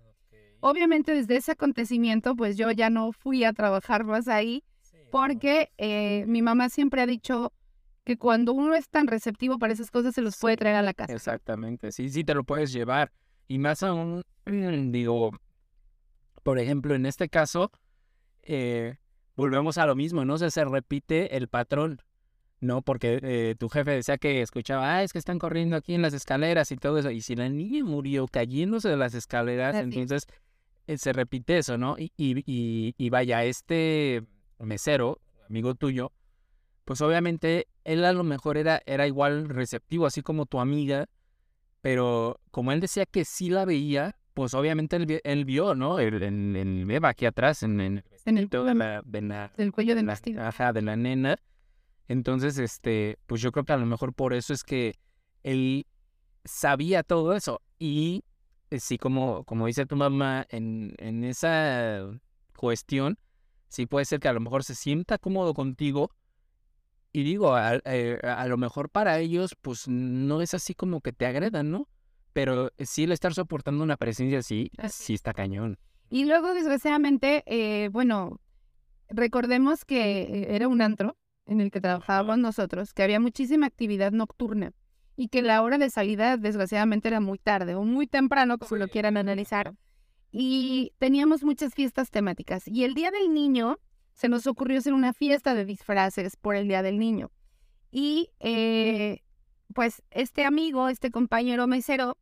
Obviamente 0.62 1.14
desde 1.14 1.36
ese 1.36 1.52
acontecimiento 1.52 2.36
pues 2.36 2.58
yo 2.58 2.72
ya 2.72 2.90
no 2.90 3.12
fui 3.12 3.44
a 3.44 3.54
trabajar 3.54 4.06
más 4.06 4.28
ahí 4.28 4.64
porque 5.12 5.72
eh, 5.78 6.26
mi 6.28 6.42
mamá 6.42 6.70
siempre 6.70 7.02
ha 7.02 7.06
dicho 7.06 7.54
que 8.06 8.18
cuando 8.18 8.54
uno 8.54 8.76
es 8.76 8.88
tan 8.90 9.08
receptivo 9.08 9.58
para 9.60 9.74
esas 9.74 9.92
cosas 9.92 10.16
se 10.16 10.22
los 10.22 10.38
puede 10.38 10.58
traer 10.58 10.76
a 10.76 10.82
la 10.82 10.94
casa. 10.94 11.14
Exactamente, 11.14 11.92
sí, 11.92 12.10
sí 12.10 12.24
te 12.24 12.34
lo 12.34 12.44
puedes 12.44 12.72
llevar. 12.72 13.12
Y 13.48 13.58
más 13.58 13.84
aún, 13.84 14.24
digo, 14.46 15.32
por 16.44 16.60
ejemplo, 16.60 16.96
en 16.96 17.06
este 17.06 17.28
caso, 17.30 17.72
eh, 18.44 18.98
volvemos 19.36 19.78
a 19.78 19.86
lo 19.86 19.96
mismo, 19.96 20.24
¿no? 20.24 20.36
O 20.36 20.38
sea, 20.38 20.52
se 20.52 20.64
repite 20.64 21.36
el 21.36 21.48
patrón, 21.48 22.02
¿no? 22.66 22.82
Porque 22.82 23.20
eh, 23.24 23.56
tu 23.58 23.70
jefe 23.70 23.92
decía 23.92 24.18
que 24.18 24.42
escuchaba, 24.42 24.96
ah, 24.96 25.04
es 25.04 25.14
que 25.14 25.20
están 25.20 25.40
corriendo 25.40 25.76
aquí 25.76 25.94
en 25.94 26.02
las 26.02 26.14
escaleras 26.14 26.72
y 26.72 26.78
todo 26.78 26.98
eso. 26.98 27.12
Y 27.12 27.22
si 27.22 27.36
la 27.36 27.48
niña 27.50 27.84
murió 27.84 28.28
cayéndose 28.28 28.90
de 28.90 28.98
las 28.98 29.14
escaleras, 29.14 29.76
entonces 29.76 30.28
eh, 30.88 30.98
se 30.98 31.14
repite 31.14 31.58
eso, 31.58 31.78
¿no? 31.78 31.96
Y, 31.98 32.12
y, 32.18 32.44
y, 32.46 32.94
y 32.98 33.10
vaya, 33.10 33.44
este 33.44 34.24
mesero, 34.60 35.20
amigo 35.50 35.76
tuyo, 35.76 36.12
pues 36.86 37.02
obviamente 37.02 37.68
él 37.84 38.06
a 38.06 38.14
lo 38.14 38.24
mejor 38.24 38.58
era, 38.58 38.82
era 38.86 39.08
igual 39.08 39.50
receptivo, 39.50 40.06
así 40.06 40.22
como 40.22 40.46
tu 40.46 40.60
amiga, 40.60 41.08
pero 41.82 42.40
como 42.52 42.72
él 42.72 42.80
decía 42.80 43.06
que 43.06 43.26
sí 43.26 43.50
la 43.50 43.66
veía, 43.66 44.16
pues 44.34 44.54
obviamente 44.54 44.96
él, 44.98 45.22
él 45.24 45.46
vio, 45.46 45.76
¿no? 45.76 46.00
El, 46.00 46.22
el, 46.22 46.56
el 46.92 47.06
aquí 47.06 47.26
atrás, 47.26 47.64
en, 47.64 47.80
en 47.80 47.98
el 47.98 48.04
En 48.26 48.38
el 48.38 48.46
vestidito 48.48 48.64
de 48.66 48.76
la, 48.76 49.02
de 49.06 49.22
la, 49.22 49.52
del 49.58 49.72
cuello 49.72 49.96
del 49.96 50.06
la- 50.08 50.14
vestido. 50.14 50.44
Ajá, 50.44 50.74
de 50.74 50.82
la 50.82 50.96
nena. 50.96 51.40
Entonces, 52.08 52.58
este, 52.58 53.18
pues 53.26 53.42
yo 53.42 53.52
creo 53.52 53.66
que 53.66 53.74
a 53.74 53.78
lo 53.78 53.86
mejor 53.86 54.14
por 54.14 54.34
eso 54.34 54.54
es 54.54 54.64
que 54.64 54.96
él 55.44 55.86
sabía 56.44 57.04
todo 57.04 57.36
eso. 57.36 57.62
Y 57.80 58.24
eh, 58.70 58.80
sí, 58.80 58.98
como, 58.98 59.44
como 59.44 59.68
dice 59.68 59.86
tu 59.86 59.96
mamá, 59.96 60.46
en, 60.50 60.94
en 60.98 61.24
esa 61.24 62.08
cuestión, 62.56 63.18
sí 63.68 63.86
puede 63.86 64.06
ser 64.06 64.20
que 64.20 64.28
a 64.28 64.34
lo 64.34 64.40
mejor 64.40 64.64
se 64.64 64.76
sienta 64.76 65.18
cómodo 65.18 65.54
contigo. 65.54 66.12
Y 67.12 67.24
digo, 67.24 67.56
a, 67.56 67.80
eh, 67.86 68.20
a 68.24 68.46
lo 68.48 68.58
mejor 68.58 68.90
para 68.90 69.20
ellos, 69.20 69.56
pues 69.62 69.88
no 69.88 70.42
es 70.42 70.54
así 70.54 70.74
como 70.74 71.02
que 71.02 71.14
te 71.14 71.26
agredan, 71.26 71.72
¿no? 71.72 71.88
Pero 72.34 72.72
sí 72.80 73.06
el 73.06 73.14
estar 73.14 73.34
soportando 73.34 73.84
una 73.84 73.96
presencia 73.96 74.40
así, 74.40 74.70
sí 74.90 75.14
está 75.14 75.34
cañón. 75.34 75.80
Y 76.10 76.26
luego, 76.26 76.54
desgraciadamente, 76.54 77.44
eh, 77.46 77.88
bueno, 77.90 78.42
recordemos 79.08 79.86
que 79.86 80.24
eh, 80.24 80.56
era 80.56 80.68
un 80.68 80.82
antro 80.82 81.18
en 81.46 81.62
el 81.62 81.72
que 81.72 81.82
trabajábamos 81.82 82.38
nosotros, 82.38 82.94
que 82.94 83.04
había 83.04 83.20
muchísima 83.20 83.68
actividad 83.68 84.12
nocturna 84.12 84.74
y 85.16 85.30
que 85.30 85.42
la 85.42 85.62
hora 85.62 85.78
de 85.78 85.90
salida, 85.90 86.38
desgraciadamente, 86.38 87.08
era 87.08 87.20
muy 87.20 87.38
tarde 87.38 87.76
o 87.76 87.84
muy 87.84 88.08
temprano, 88.08 88.58
como 88.58 88.76
lo 88.78 88.88
quieran 88.88 89.18
analizar. 89.18 89.74
Y 90.32 90.92
teníamos 90.98 91.44
muchas 91.44 91.74
fiestas 91.74 92.12
temáticas. 92.12 92.68
Y 92.68 92.84
el 92.84 92.94
Día 92.94 93.12
del 93.12 93.34
Niño 93.34 93.80
se 94.14 94.28
nos 94.28 94.48
ocurrió 94.48 94.80
hacer 94.80 94.94
una 94.94 95.14
fiesta 95.14 95.54
de 95.54 95.66
disfraces 95.66 96.36
por 96.36 96.56
el 96.56 96.68
Día 96.68 96.82
del 96.82 97.00
Niño. 97.00 97.32
Y 97.92 98.32
eh, 98.40 99.22
pues 99.74 100.04
este 100.12 100.44
amigo, 100.44 100.90
este 100.90 101.12
compañero 101.12 101.68
mesero, 101.68 102.18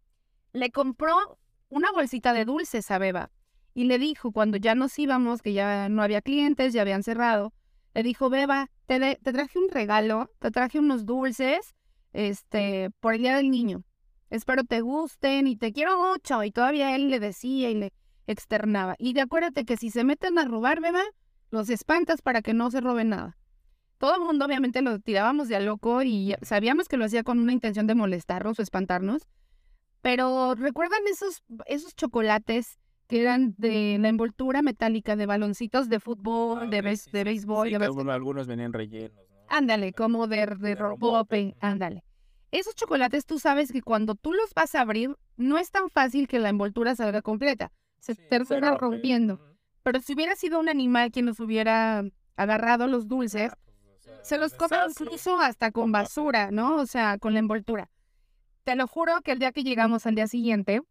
le 0.52 0.72
compró 0.72 1.40
una 1.70 1.92
bolsita 1.92 2.34
de 2.34 2.46
dulces 2.46 2.92
a 2.92 3.00
Beba 3.00 3.32
y 3.74 3.86
le 3.86 3.98
dijo 3.98 4.32
cuando 4.32 4.58
ya 4.58 4.76
nos 4.76 4.98
íbamos, 5.00 5.42
que 5.42 5.54
ya 5.54 5.90
no 5.90 6.04
había 6.04 6.22
clientes, 6.22 6.74
ya 6.74 6.82
habían 6.82 7.02
cerrado, 7.02 7.54
le 7.94 8.04
dijo, 8.04 8.30
Beba, 8.30 8.70
te, 8.86 9.00
te 9.00 9.34
traje 9.34 9.60
un 9.60 9.70
regalo, 9.70 10.30
te 10.40 10.52
traje 10.52 10.80
unos 10.80 11.06
dulces, 11.06 11.76
este, 12.14 12.90
por 13.00 13.14
el 13.14 13.22
Día 13.22 13.36
del 13.38 13.50
Niño. 13.50 13.84
Espero 14.30 14.64
te 14.64 14.82
gusten 14.82 15.48
y 15.48 15.56
te 15.58 15.74
quiero 15.74 16.00
mucho. 16.02 16.44
Y 16.44 16.52
todavía 16.52 16.96
él 16.96 17.10
le 17.10 17.20
decía 17.20 17.70
y 17.70 17.76
le 17.76 17.94
externaba. 18.26 18.96
Y 18.98 19.14
de 19.14 19.22
acuérdate 19.22 19.66
que 19.66 19.78
si 19.78 19.92
se 19.92 20.04
meten 20.04 20.40
a 20.40 20.46
robar, 20.46 20.82
Beba, 20.82 21.04
los 21.52 21.70
espantas 21.70 22.22
para 22.22 22.42
que 22.42 22.54
no 22.54 22.72
se 22.72 22.82
roben 22.82 23.10
nada. 23.10 23.38
Todo 24.00 24.16
el 24.16 24.22
mundo 24.22 24.46
obviamente 24.46 24.82
lo 24.82 25.00
tirábamos 25.00 25.48
de 25.48 25.56
a 25.56 25.60
loco 25.60 26.02
y 26.02 26.36
sabíamos 26.42 26.88
que 26.88 26.98
lo 26.98 27.06
hacía 27.06 27.24
con 27.24 27.40
una 27.40 27.54
intención 27.54 27.88
de 27.88 27.96
molestarnos 27.96 28.60
o 28.60 28.62
espantarnos. 28.62 29.28
Pero 30.02 30.56
¿recuerdan 30.56 31.00
esos, 31.10 31.44
esos 31.68 31.96
chocolates 31.96 32.80
que 33.14 33.22
eran 33.22 33.54
de 33.60 33.98
la 34.00 34.08
envoltura 34.10 34.64
metálica 34.64 35.16
de 35.16 35.28
baloncitos 35.28 35.88
de 35.88 36.00
fútbol, 36.00 36.72
de, 36.72 36.82
bes- 36.84 37.12
de 37.12 37.24
béisbol? 37.24 37.70
de 37.70 37.78
básquet? 37.78 38.10
algunos 38.10 38.48
venían 38.48 38.74
rellenos, 38.74 39.12
¿no? 39.30 39.36
Ándale, 39.50 39.94
como 39.94 40.26
de, 40.26 40.48
de 40.48 40.56
De 40.70 40.74
rompope. 40.76 41.56
ándale. 41.60 42.04
Esos 42.50 42.74
chocolates 42.74 43.28
tú 43.28 43.38
sabes 43.38 43.72
que 43.72 43.84
cuando 43.84 44.16
tú 44.16 44.34
los 44.34 44.52
vas 44.56 44.74
a 44.74 44.82
abrir, 44.82 45.16
no 45.38 45.60
es 45.60 45.70
tan 45.70 45.92
fácil 45.92 46.28
que 46.28 46.40
la 46.40 46.50
envoltura 46.50 46.96
salga 46.96 47.22
completa. 47.22 47.72
Se 48.00 48.16
termina 48.16 48.74
rompiendo. 48.80 49.40
Pero 49.84 50.00
si 50.00 50.14
hubiera 50.16 50.36
sido 50.36 50.60
un 50.60 50.68
animal 50.68 51.12
quien 51.12 51.28
los 51.28 51.40
hubiera 51.40 52.04
agarrado 52.36 52.88
los 52.88 53.08
dulces, 53.08 53.52
se 54.24 54.40
los 54.40 54.56
come 54.56 54.76
incluso 54.90 55.40
hasta 55.40 55.72
con 55.72 55.92
basura, 55.92 56.50
¿no? 56.50 56.78
O 56.78 56.88
sea, 56.88 57.20
con 57.20 57.34
la 57.34 57.40
envoltura. 57.40 57.92
Te 58.64 58.76
lo 58.76 58.88
juro 58.88 59.22
que 59.22 59.34
el 59.34 59.38
día 59.38 59.52
que 59.52 59.62
llegamos 59.64 60.08
al 60.08 60.16
día 60.16 60.26
siguiente, 60.26 60.82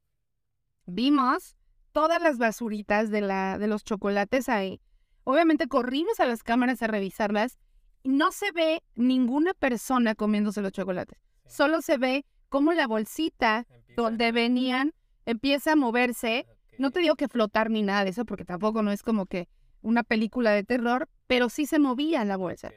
vimos 0.86 1.56
todas 1.92 2.20
las 2.20 2.38
basuritas 2.38 3.10
de, 3.10 3.20
la, 3.20 3.58
de 3.58 3.66
los 3.66 3.84
chocolates 3.84 4.48
ahí. 4.48 4.80
Obviamente 5.24 5.68
corrimos 5.68 6.18
a 6.20 6.26
las 6.26 6.42
cámaras 6.42 6.82
a 6.82 6.88
revisarlas 6.88 7.58
y 8.02 8.10
no 8.10 8.32
se 8.32 8.50
ve 8.52 8.82
ninguna 8.94 9.54
persona 9.54 10.14
comiéndose 10.14 10.62
los 10.62 10.72
chocolates. 10.72 11.18
Solo 11.46 11.82
se 11.82 11.98
ve 11.98 12.24
cómo 12.48 12.72
la 12.72 12.86
bolsita 12.86 13.66
donde 13.96 14.32
venían 14.32 14.92
empieza 15.26 15.72
a 15.72 15.76
moverse. 15.76 16.46
No 16.78 16.90
te 16.90 17.00
digo 17.00 17.14
que 17.14 17.28
flotar 17.28 17.70
ni 17.70 17.82
nada 17.82 18.04
de 18.04 18.10
eso, 18.10 18.24
porque 18.24 18.44
tampoco 18.44 18.82
no 18.82 18.90
es 18.90 19.02
como 19.02 19.26
que 19.26 19.48
una 19.82 20.02
película 20.02 20.50
de 20.50 20.64
terror, 20.64 21.08
pero 21.26 21.48
sí 21.48 21.66
se 21.66 21.78
movía 21.78 22.24
la 22.24 22.36
bolsa. 22.36 22.72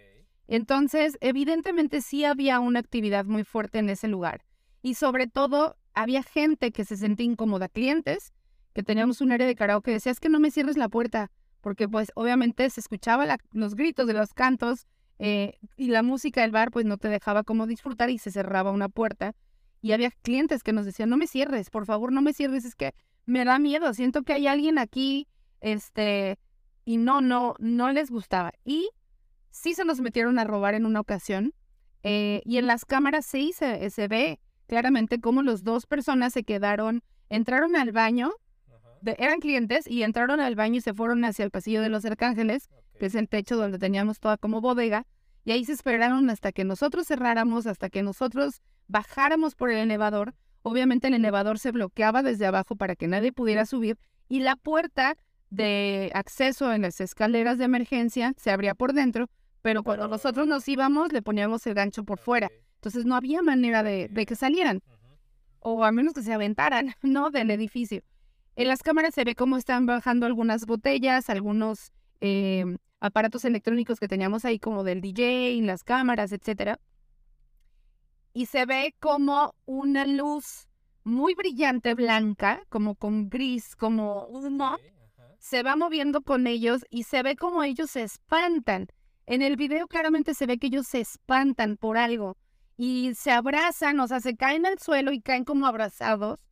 Entonces, 0.48 1.18
evidentemente 1.22 2.02
sí 2.02 2.26
había 2.26 2.60
una 2.60 2.80
actividad 2.80 3.26
muy 3.26 3.44
fuerte 3.44 3.80
en 3.80 3.90
ese 3.90 4.08
lugar. 4.08 4.46
Y 4.82 4.96
sobre 4.96 5.28
todo, 5.28 5.78
había 5.94 6.22
gente 6.22 6.72
que 6.72 6.86
se 6.86 6.98
sentía 6.98 7.26
incómoda, 7.26 7.70
clientes, 7.70 8.34
que 8.76 8.84
teníamos 8.84 9.22
un 9.22 9.32
área 9.32 9.48
de 9.48 9.56
karaoke, 9.56 9.90
decía, 9.92 10.12
es 10.12 10.20
que 10.20 10.28
no 10.28 10.40
me 10.40 10.52
cierres 10.52 10.76
la 10.76 10.90
puerta, 10.90 11.32
porque 11.62 11.88
pues 11.88 12.12
obviamente 12.14 12.70
se 12.70 12.82
escuchaba 12.82 13.26
la- 13.26 13.38
los 13.54 13.74
gritos 13.74 14.06
de 14.06 14.14
los 14.14 14.34
cantos 14.34 14.86
eh, 15.18 15.54
y 15.78 15.88
la 15.88 16.04
música 16.04 16.42
del 16.42 16.52
bar 16.52 16.72
pues 16.72 16.86
no 16.86 16.98
te 16.98 17.08
dejaba 17.08 17.44
como 17.44 17.68
disfrutar 17.68 18.10
y 18.10 18.18
se 18.18 18.32
cerraba 18.32 18.72
una 18.72 18.90
puerta. 18.90 19.34
Y 19.82 19.94
había 19.94 20.12
clientes 20.12 20.62
que 20.62 20.74
nos 20.74 20.86
decían, 20.86 21.10
no 21.10 21.16
me 21.16 21.26
cierres, 21.26 21.70
por 21.70 21.86
favor, 21.86 22.12
no 22.12 22.22
me 22.22 22.34
cierres, 22.34 22.66
es 22.66 22.76
que 22.76 22.94
me 23.26 23.46
da 23.46 23.60
miedo, 23.60 23.94
siento 23.94 24.24
que 24.24 24.34
hay 24.34 24.48
alguien 24.48 24.78
aquí, 24.78 25.26
este, 25.62 26.38
y 26.84 26.98
no, 26.98 27.22
no, 27.22 27.56
no 27.60 27.92
les 27.94 28.12
gustaba. 28.12 28.52
Y 28.66 28.90
sí 29.52 29.74
se 29.74 29.86
nos 29.86 30.02
metieron 30.02 30.38
a 30.38 30.44
robar 30.44 30.74
en 30.74 30.86
una 30.86 31.00
ocasión, 31.00 31.54
eh, 32.04 32.42
y 32.44 32.58
en 32.58 32.68
las 32.68 32.84
cámaras 32.84 33.26
sí 33.26 33.54
se, 33.54 33.90
se 33.90 34.10
ve 34.10 34.40
claramente 34.68 35.22
cómo 35.22 35.44
los 35.44 35.64
dos 35.64 35.86
personas 35.86 36.34
se 36.34 36.44
quedaron, 36.44 37.04
entraron 37.30 37.78
al 37.78 37.94
baño, 37.94 38.34
de- 39.06 39.16
eran 39.20 39.40
clientes, 39.40 39.88
y 39.88 40.04
entraron 40.04 40.40
al 40.40 40.56
baño 40.56 40.78
y 40.78 40.82
se 40.82 40.94
fueron 40.94 41.24
hacia 41.24 41.46
el 41.46 41.52
pasillo 41.52 41.82
de 41.82 41.90
los 41.90 42.04
arcángeles, 42.06 42.70
que 43.00 43.06
es 43.06 43.16
el 43.16 43.30
techo 43.30 43.56
donde 43.56 43.80
teníamos 43.80 44.20
toda 44.20 44.38
como 44.38 44.62
bodega, 44.62 45.06
y 45.44 45.52
ahí 45.52 45.64
se 45.64 45.74
esperaron 45.74 46.30
hasta 46.30 46.52
que 46.52 46.64
nosotros 46.64 47.08
cerráramos, 47.08 47.68
hasta 47.68 47.90
que 47.90 48.02
nosotros 48.04 48.62
bajáramos 48.88 49.56
por 49.56 49.70
el 49.70 49.78
elevador. 49.78 50.34
Obviamente 50.64 51.08
el 51.08 51.14
elevador 51.14 51.60
se 51.60 51.72
bloqueaba 51.72 52.24
desde 52.24 52.48
abajo 52.48 52.76
para 52.76 52.96
que 52.96 53.08
nadie 53.08 53.32
pudiera 53.32 53.66
subir 53.68 53.98
y 54.28 54.40
la 54.40 54.56
puerta 54.56 55.16
de 55.52 56.12
acceso 56.16 56.74
en 56.74 56.82
las 56.82 57.00
escaleras 57.00 57.60
de 57.60 57.66
emergencia 57.66 58.34
se 58.38 58.50
abría 58.50 58.74
por 58.74 58.94
dentro, 58.94 59.30
pero 59.62 59.84
cuando 59.84 60.08
nosotros 60.08 60.48
nos 60.48 60.68
íbamos 60.68 61.14
le 61.14 61.22
poníamos 61.22 61.66
el 61.68 61.76
gancho 61.76 62.04
por 62.04 62.18
fuera. 62.18 62.50
Entonces 62.76 63.06
no 63.06 63.16
había 63.16 63.44
manera 63.44 63.84
de, 63.84 64.08
de 64.10 64.26
que 64.26 64.36
salieran, 64.36 64.82
o 65.60 65.84
a 65.86 65.92
menos 65.92 66.14
que 66.14 66.24
se 66.24 66.34
aventaran, 66.34 66.94
¿no? 67.04 67.30
Del 67.30 67.52
edificio. 67.52 68.02
En 68.58 68.70
las 68.70 68.84
cámaras 68.84 69.14
se 69.14 69.26
ve 69.26 69.36
cómo 69.36 69.58
están 69.58 69.86
bajando 69.86 70.26
algunas 70.26 70.66
botellas, 70.66 71.30
algunos 71.30 71.92
eh, 72.22 72.64
aparatos 73.02 73.44
electrónicos 73.44 74.00
que 74.00 74.08
teníamos 74.08 74.46
ahí 74.46 74.60
como 74.60 74.86
del 74.86 75.02
DJ, 75.02 75.60
las 75.64 75.84
cámaras, 75.84 76.32
etcétera. 76.32 76.80
Y 78.34 78.46
se 78.46 78.66
ve 78.66 78.96
como 79.00 79.56
una 79.66 80.06
luz 80.06 80.68
muy 81.04 81.36
brillante 81.36 81.96
blanca, 81.96 82.64
como 82.70 82.96
con 82.96 83.30
gris, 83.30 83.76
como 83.76 84.26
humo, 84.28 84.78
se 85.38 85.62
va 85.62 85.76
moviendo 85.76 86.22
con 86.22 86.48
ellos 86.48 86.86
y 86.90 87.04
se 87.04 87.24
ve 87.24 87.36
como 87.36 87.62
ellos 87.62 87.92
se 87.92 88.04
espantan. 88.04 88.88
En 89.26 89.42
el 89.42 89.58
video 89.58 89.88
claramente 89.88 90.34
se 90.34 90.46
ve 90.46 90.58
que 90.58 90.68
ellos 90.68 90.88
se 90.88 91.02
espantan 91.02 91.76
por 91.76 91.98
algo 91.98 92.38
y 92.78 93.14
se 93.16 93.32
abrazan, 93.32 94.00
o 94.00 94.08
sea, 94.08 94.22
se 94.22 94.36
caen 94.36 94.66
al 94.66 94.80
suelo 94.80 95.12
y 95.12 95.22
caen 95.22 95.44
como 95.44 95.68
abrazados 95.68 96.46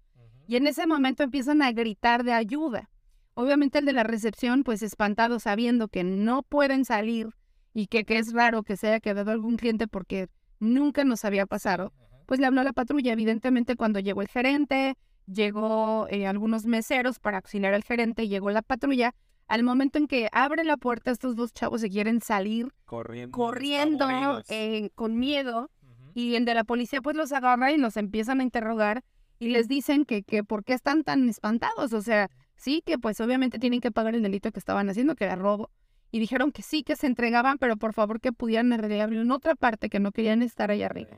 y 0.48 0.56
en 0.56 0.68
ese 0.68 0.88
momento 0.88 1.24
empiezan 1.24 1.62
a 1.62 1.72
gritar 1.72 2.24
de 2.24 2.34
ayuda. 2.34 2.90
Obviamente 3.36 3.80
el 3.80 3.86
de 3.86 3.94
la 3.94 4.04
recepción, 4.04 4.64
pues 4.64 4.84
espantado 4.84 5.40
sabiendo 5.40 5.88
que 5.88 6.04
no 6.04 6.44
pueden 6.44 6.86
salir 6.86 7.30
y 7.74 7.88
que, 7.88 8.06
que 8.06 8.20
es 8.20 8.34
raro 8.34 8.64
que 8.64 8.78
se 8.78 8.88
haya 8.88 9.00
quedado 9.00 9.32
algún 9.32 9.58
cliente 9.58 9.88
porque 9.88 10.28
nunca 10.60 11.04
nos 11.04 11.26
había 11.26 11.46
pasado, 11.46 11.94
pues 12.26 12.40
le 12.40 12.46
habló 12.46 12.62
a 12.62 12.64
la 12.64 12.74
patrulla. 12.74 13.14
Evidentemente 13.14 13.76
cuando 13.76 14.00
llegó 14.00 14.22
el 14.22 14.28
gerente, 14.28 14.96
llegó 15.26 16.08
eh, 16.10 16.28
algunos 16.28 16.66
meseros 16.66 17.20
para 17.20 17.38
auxiliar 17.38 17.74
al 17.74 17.84
gerente, 17.84 18.28
llegó 18.28 18.52
la 18.52 18.62
patrulla. 18.62 19.16
Al 19.48 19.64
momento 19.64 19.98
en 19.98 20.08
que 20.08 20.30
abre 20.32 20.64
la 20.64 20.78
puerta, 20.78 21.12
estos 21.12 21.36
dos 21.36 21.54
chavos 21.54 21.82
se 21.82 21.90
quieren 21.90 22.22
salir 22.22 22.72
Corriendo. 22.86 23.38
corriendo 23.38 24.08
eh, 24.50 24.90
con 24.96 25.20
miedo 25.20 25.70
y 26.14 26.36
el 26.36 26.46
de 26.46 26.54
la 26.54 26.64
policía 26.64 27.02
pues 27.02 27.16
los 27.18 27.32
agarra 27.32 27.72
y 27.72 27.78
los 27.78 27.98
empiezan 27.98 28.40
a 28.40 28.44
interrogar 28.44 29.04
y 29.40 29.50
les 29.50 29.68
dicen 29.68 30.06
que, 30.06 30.24
que 30.24 30.44
por 30.44 30.64
qué 30.64 30.74
están 30.74 31.04
tan 31.04 31.28
espantados, 31.28 31.94
o 31.94 32.02
sea, 32.02 32.30
sí 32.56 32.82
que 32.86 32.98
pues 32.98 33.20
obviamente 33.20 33.60
tienen 33.60 33.82
que 33.82 33.92
pagar 33.92 34.16
el 34.16 34.24
delito 34.24 34.52
que 34.52 34.60
estaban 34.60 34.90
haciendo, 34.90 35.16
que 35.16 35.26
era 35.26 35.36
robo. 35.36 35.70
y 36.12 36.20
dijeron 36.20 36.52
que 36.52 36.62
sí, 36.62 36.84
que 36.84 36.96
se 36.96 37.08
entregaban, 37.08 37.58
pero 37.58 37.76
por 37.76 37.94
favor 37.94 38.22
que 38.22 38.32
pudieran 38.32 38.72
arreglarlo 38.72 39.20
en 39.22 39.32
otra 39.32 39.56
parte, 39.56 39.90
que 39.90 40.00
no 40.00 40.12
querían 40.12 40.44
estar 40.44 40.70
ahí 40.70 40.84
arriba. 40.84 41.18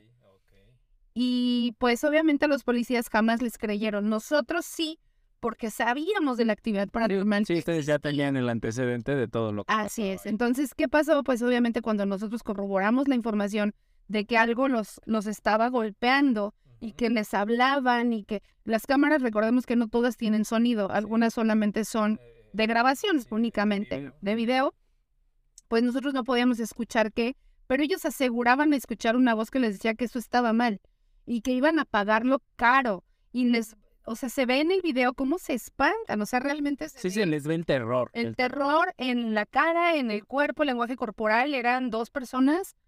Y 1.12 1.74
pues 1.78 2.04
obviamente 2.04 2.48
los 2.48 2.62
policías 2.64 3.08
jamás 3.08 3.40
les 3.40 3.56
creyeron. 3.56 4.08
Nosotros 4.08 4.66
sí, 4.66 4.98
porque 5.40 5.70
sabíamos 5.70 6.36
de 6.36 6.44
la 6.44 6.52
actividad 6.52 6.88
paranormal. 6.88 7.46
Sí, 7.46 7.58
ustedes 7.58 7.86
ya 7.86 7.98
tenían 7.98 8.36
el 8.36 8.48
antecedente 8.48 9.14
de 9.14 9.28
todo 9.28 9.52
lo 9.52 9.64
que 9.64 9.72
Así 9.72 10.02
pasaba 10.02 10.14
es. 10.14 10.26
Entonces, 10.26 10.74
¿qué 10.74 10.88
pasó? 10.88 11.22
Pues 11.24 11.40
obviamente 11.42 11.80
cuando 11.80 12.04
nosotros 12.04 12.42
corroboramos 12.42 13.08
la 13.08 13.14
información 13.14 13.74
de 14.08 14.24
que 14.24 14.36
algo 14.36 14.68
los, 14.68 15.00
los 15.04 15.26
estaba 15.26 15.68
golpeando 15.68 16.54
y 16.86 16.92
que 16.92 17.10
les 17.10 17.34
hablaban 17.34 18.12
y 18.12 18.22
que 18.22 18.44
las 18.64 18.86
cámaras, 18.86 19.20
recordemos 19.20 19.66
que 19.66 19.74
no 19.74 19.88
todas 19.88 20.16
tienen 20.16 20.44
sonido, 20.44 20.88
algunas 20.92 21.34
solamente 21.34 21.84
son 21.84 22.20
de 22.52 22.66
grabación 22.68 23.20
únicamente, 23.30 23.98
video. 23.98 24.14
de 24.20 24.34
video, 24.36 24.74
pues 25.66 25.82
nosotros 25.82 26.14
no 26.14 26.22
podíamos 26.22 26.60
escuchar 26.60 27.12
qué, 27.12 27.36
pero 27.66 27.82
ellos 27.82 28.04
aseguraban 28.04 28.72
escuchar 28.72 29.16
una 29.16 29.34
voz 29.34 29.50
que 29.50 29.58
les 29.58 29.72
decía 29.74 29.94
que 29.94 30.04
eso 30.04 30.20
estaba 30.20 30.52
mal 30.52 30.80
y 31.24 31.40
que 31.40 31.50
iban 31.50 31.80
a 31.80 31.84
pagarlo 31.86 32.40
caro 32.54 33.02
y 33.32 33.46
les, 33.46 33.74
o 34.04 34.14
sea, 34.14 34.28
se 34.28 34.46
ve 34.46 34.60
en 34.60 34.70
el 34.70 34.80
video 34.80 35.12
cómo 35.12 35.38
se 35.38 35.54
espantan, 35.54 36.22
o 36.22 36.26
sea, 36.26 36.38
realmente 36.38 36.88
se 36.88 37.00
Sí, 37.00 37.10
se 37.10 37.26
les 37.26 37.48
ve 37.48 37.56
el 37.56 37.66
terror. 37.66 38.10
el 38.12 38.36
terror 38.36 38.94
en 38.96 39.34
la 39.34 39.44
cara, 39.44 39.96
en 39.96 40.12
el 40.12 40.24
cuerpo, 40.24 40.62
el 40.62 40.68
lenguaje 40.68 40.94
corporal, 40.94 41.52
eran 41.52 41.90
dos 41.90 42.10
personas 42.10 42.76
Eh, 42.76 42.85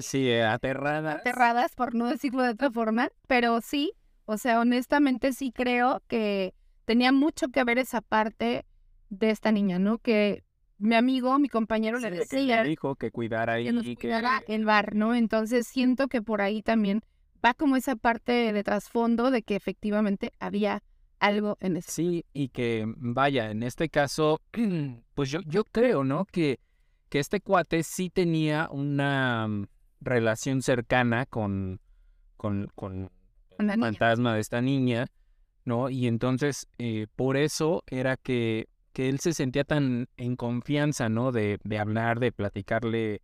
Sí, 0.00 0.28
eh, 0.28 0.44
aterradas. 0.44 1.16
aterradas, 1.16 1.74
por 1.74 1.94
no 1.94 2.06
decirlo 2.06 2.42
de 2.42 2.50
otra 2.50 2.70
forma, 2.70 3.10
pero 3.26 3.60
sí, 3.60 3.92
o 4.24 4.36
sea, 4.36 4.60
honestamente 4.60 5.32
sí 5.32 5.52
creo 5.52 6.02
que 6.06 6.54
tenía 6.84 7.12
mucho 7.12 7.48
que 7.48 7.64
ver 7.64 7.78
esa 7.78 8.00
parte 8.00 8.66
de 9.08 9.30
esta 9.30 9.52
niña, 9.52 9.78
¿no? 9.78 9.98
Que 9.98 10.44
mi 10.78 10.94
amigo, 10.94 11.38
mi 11.38 11.48
compañero 11.48 11.98
Sí, 11.98 12.04
le 12.04 12.10
de 12.10 12.16
que 12.26 12.36
decía 12.36 12.62
le 12.62 12.68
dijo 12.68 12.96
que 12.96 13.10
cuidara 13.10 13.54
ahí 13.54 13.64
que 13.64 13.72
nos 13.72 13.84
que 13.84 13.96
cuidara 13.96 14.42
el 14.48 14.64
bar, 14.64 14.94
¿no? 14.94 15.14
Entonces 15.14 15.66
siento 15.66 16.08
que 16.08 16.22
por 16.22 16.40
ahí 16.40 16.62
también 16.62 17.02
va 17.44 17.54
como 17.54 17.76
esa 17.76 17.96
parte 17.96 18.52
de 18.52 18.64
trasfondo 18.64 19.30
de 19.30 19.42
que 19.42 19.56
efectivamente 19.56 20.32
había 20.38 20.82
algo 21.18 21.58
en 21.60 21.76
ese. 21.76 21.90
Sí, 21.90 22.24
y 22.32 22.48
que 22.48 22.84
vaya, 22.96 23.50
en 23.50 23.62
este 23.62 23.88
caso, 23.88 24.40
pues 25.14 25.30
yo, 25.30 25.40
yo 25.46 25.64
creo, 25.64 26.02
¿no? 26.02 26.24
Que, 26.24 26.60
que 27.10 27.18
este 27.18 27.40
cuate 27.40 27.82
sí 27.82 28.08
tenía 28.08 28.68
una 28.70 29.46
mm, 29.46 29.66
relación 30.00 30.62
cercana 30.62 31.26
con, 31.26 31.80
con, 32.36 32.68
con 32.74 33.10
el 33.58 33.78
fantasma 33.78 34.34
de 34.34 34.40
esta 34.40 34.62
niña, 34.62 35.08
¿no? 35.64 35.90
Y 35.90 36.06
entonces, 36.06 36.68
eh, 36.78 37.08
por 37.16 37.36
eso 37.36 37.82
era 37.88 38.16
que, 38.16 38.68
que 38.92 39.08
él 39.08 39.18
se 39.18 39.34
sentía 39.34 39.64
tan 39.64 40.08
en 40.16 40.36
confianza, 40.36 41.08
¿no? 41.08 41.32
De, 41.32 41.58
de 41.64 41.78
hablar, 41.78 42.20
de 42.20 42.32
platicarle 42.32 43.22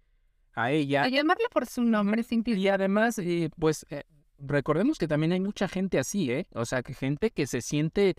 a 0.53 0.73
ella. 0.73 1.05
A 1.05 1.09
llamarle 1.09 1.47
por 1.51 1.67
su 1.67 1.83
nombre 1.85 2.25
sin 2.25 2.43
Y 2.45 2.69
además, 2.69 3.19
eh, 3.19 3.51
pues 3.57 3.87
eh, 3.91 4.03
recordemos 4.37 4.99
que 4.99 5.07
también 5.07 5.33
hay 5.33 5.41
mucha 5.41 5.69
gente 5.69 5.99
así, 6.01 6.31
¿eh? 6.33 6.49
O 6.55 6.65
sea, 6.65 6.83
que 6.83 6.93
gente 6.93 7.31
que 7.31 7.47
se 7.47 7.61
siente 7.61 8.17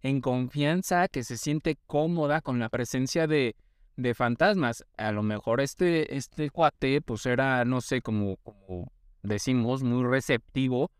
en 0.00 0.20
confianza, 0.20 1.08
que 1.08 1.24
se 1.24 1.36
siente 1.36 1.76
cómoda 1.88 2.40
con 2.40 2.60
la 2.60 2.68
presencia 2.68 3.26
de, 3.26 3.56
de 3.98 4.14
fantasmas. 4.14 4.86
A 4.96 5.12
lo 5.12 5.22
mejor 5.22 5.60
este, 5.60 6.16
este 6.16 6.50
cuate, 6.50 7.02
pues 7.02 7.26
era, 7.26 7.64
no 7.64 7.80
sé, 7.80 8.00
como, 8.00 8.36
como 8.38 8.90
decimos, 9.22 9.82
muy 9.82 10.04
receptivo 10.08 10.90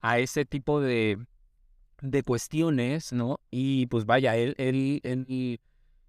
a 0.00 0.18
ese 0.18 0.44
tipo 0.44 0.80
de, 0.80 1.18
de 2.02 2.22
cuestiones, 2.24 3.12
¿no? 3.12 3.38
Y 3.50 3.86
pues 3.86 4.04
vaya, 4.04 4.36
él, 4.36 4.54
él, 4.58 5.00
él 5.04 5.60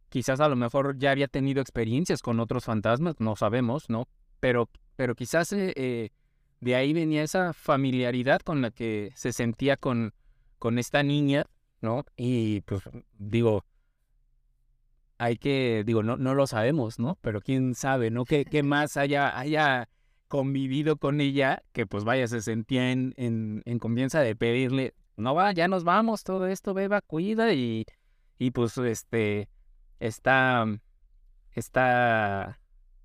quizás 0.10 0.40
a 0.40 0.50
lo 0.50 0.56
mejor 0.56 0.98
ya 0.98 1.12
había 1.12 1.28
tenido 1.28 1.62
experiencias 1.62 2.22
con 2.22 2.40
otros 2.40 2.66
fantasmas, 2.66 3.20
no 3.20 3.36
sabemos, 3.36 3.88
¿no? 3.90 4.08
Pero, 4.40 4.70
pero 4.96 5.14
quizás 5.14 5.54
eh, 5.54 5.74
eh, 5.76 6.10
de 6.62 6.76
ahí 6.76 6.94
venía 6.94 7.22
esa 7.22 7.54
familiaridad 7.54 8.42
con 8.42 8.64
la 8.64 8.72
que 8.72 9.12
se 9.16 9.34
sentía 9.34 9.78
con, 9.78 10.16
con 10.58 10.80
esta 10.80 11.04
niña, 11.04 11.46
¿no? 11.82 12.06
Y 12.18 12.62
pues 12.62 12.82
digo, 13.20 13.66
hay 15.20 15.36
que, 15.36 15.84
digo, 15.86 16.02
no, 16.02 16.18
no 16.18 16.34
lo 16.34 16.48
sabemos, 16.48 16.98
¿no? 16.98 17.18
Pero 17.22 17.42
quién 17.42 17.76
sabe, 17.76 18.10
¿no? 18.10 18.24
¿Qué, 18.26 18.46
qué 18.46 18.64
más 18.64 18.98
haya, 18.98 19.38
haya 19.38 19.90
convivido 20.30 20.98
con 20.98 21.22
ella 21.22 21.62
que 21.74 21.86
pues 21.86 22.06
vaya, 22.06 22.28
se 22.28 22.42
sentía 22.42 22.92
en, 22.92 23.14
en, 23.18 23.62
en 23.66 23.80
confianza 23.80 24.22
de 24.22 24.36
pedirle, 24.36 24.96
no 25.18 25.36
va, 25.36 25.52
ya 25.52 25.68
nos 25.68 25.84
vamos, 25.84 26.24
todo 26.24 26.48
esto, 26.48 26.74
beba, 26.74 27.02
cuida 27.02 27.54
y, 27.54 27.86
y 28.38 28.52
pues 28.52 28.78
este, 28.78 29.50
esta, 30.00 30.66
esta 31.52 32.62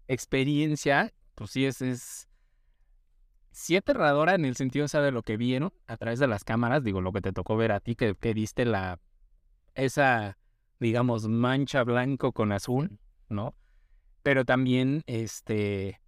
experiencia, 0.06 1.12
pues 1.34 1.50
sí 1.50 1.66
es, 1.66 1.82
es, 1.82 2.28
sí 3.50 3.74
aterradora 3.74 4.36
en 4.36 4.44
el 4.44 4.54
sentido, 4.54 4.86
de 4.86 5.10
lo 5.10 5.22
que 5.22 5.36
vieron 5.36 5.72
a 5.88 5.96
través 5.96 6.20
de 6.20 6.28
las 6.28 6.44
cámaras, 6.44 6.84
digo, 6.84 7.00
lo 7.00 7.12
que 7.12 7.22
te 7.22 7.32
tocó 7.32 7.56
ver 7.56 7.72
a 7.72 7.80
ti, 7.80 7.96
que, 7.96 8.14
que 8.14 8.34
viste 8.34 8.64
la, 8.64 9.00
esa, 9.74 10.38
digamos, 10.80 11.28
mancha 11.28 11.82
blanco 11.84 12.32
con 12.32 12.52
azul, 12.52 12.98
¿no? 13.28 13.54
Pero 14.22 14.44
también, 14.44 15.02
este, 15.06 16.00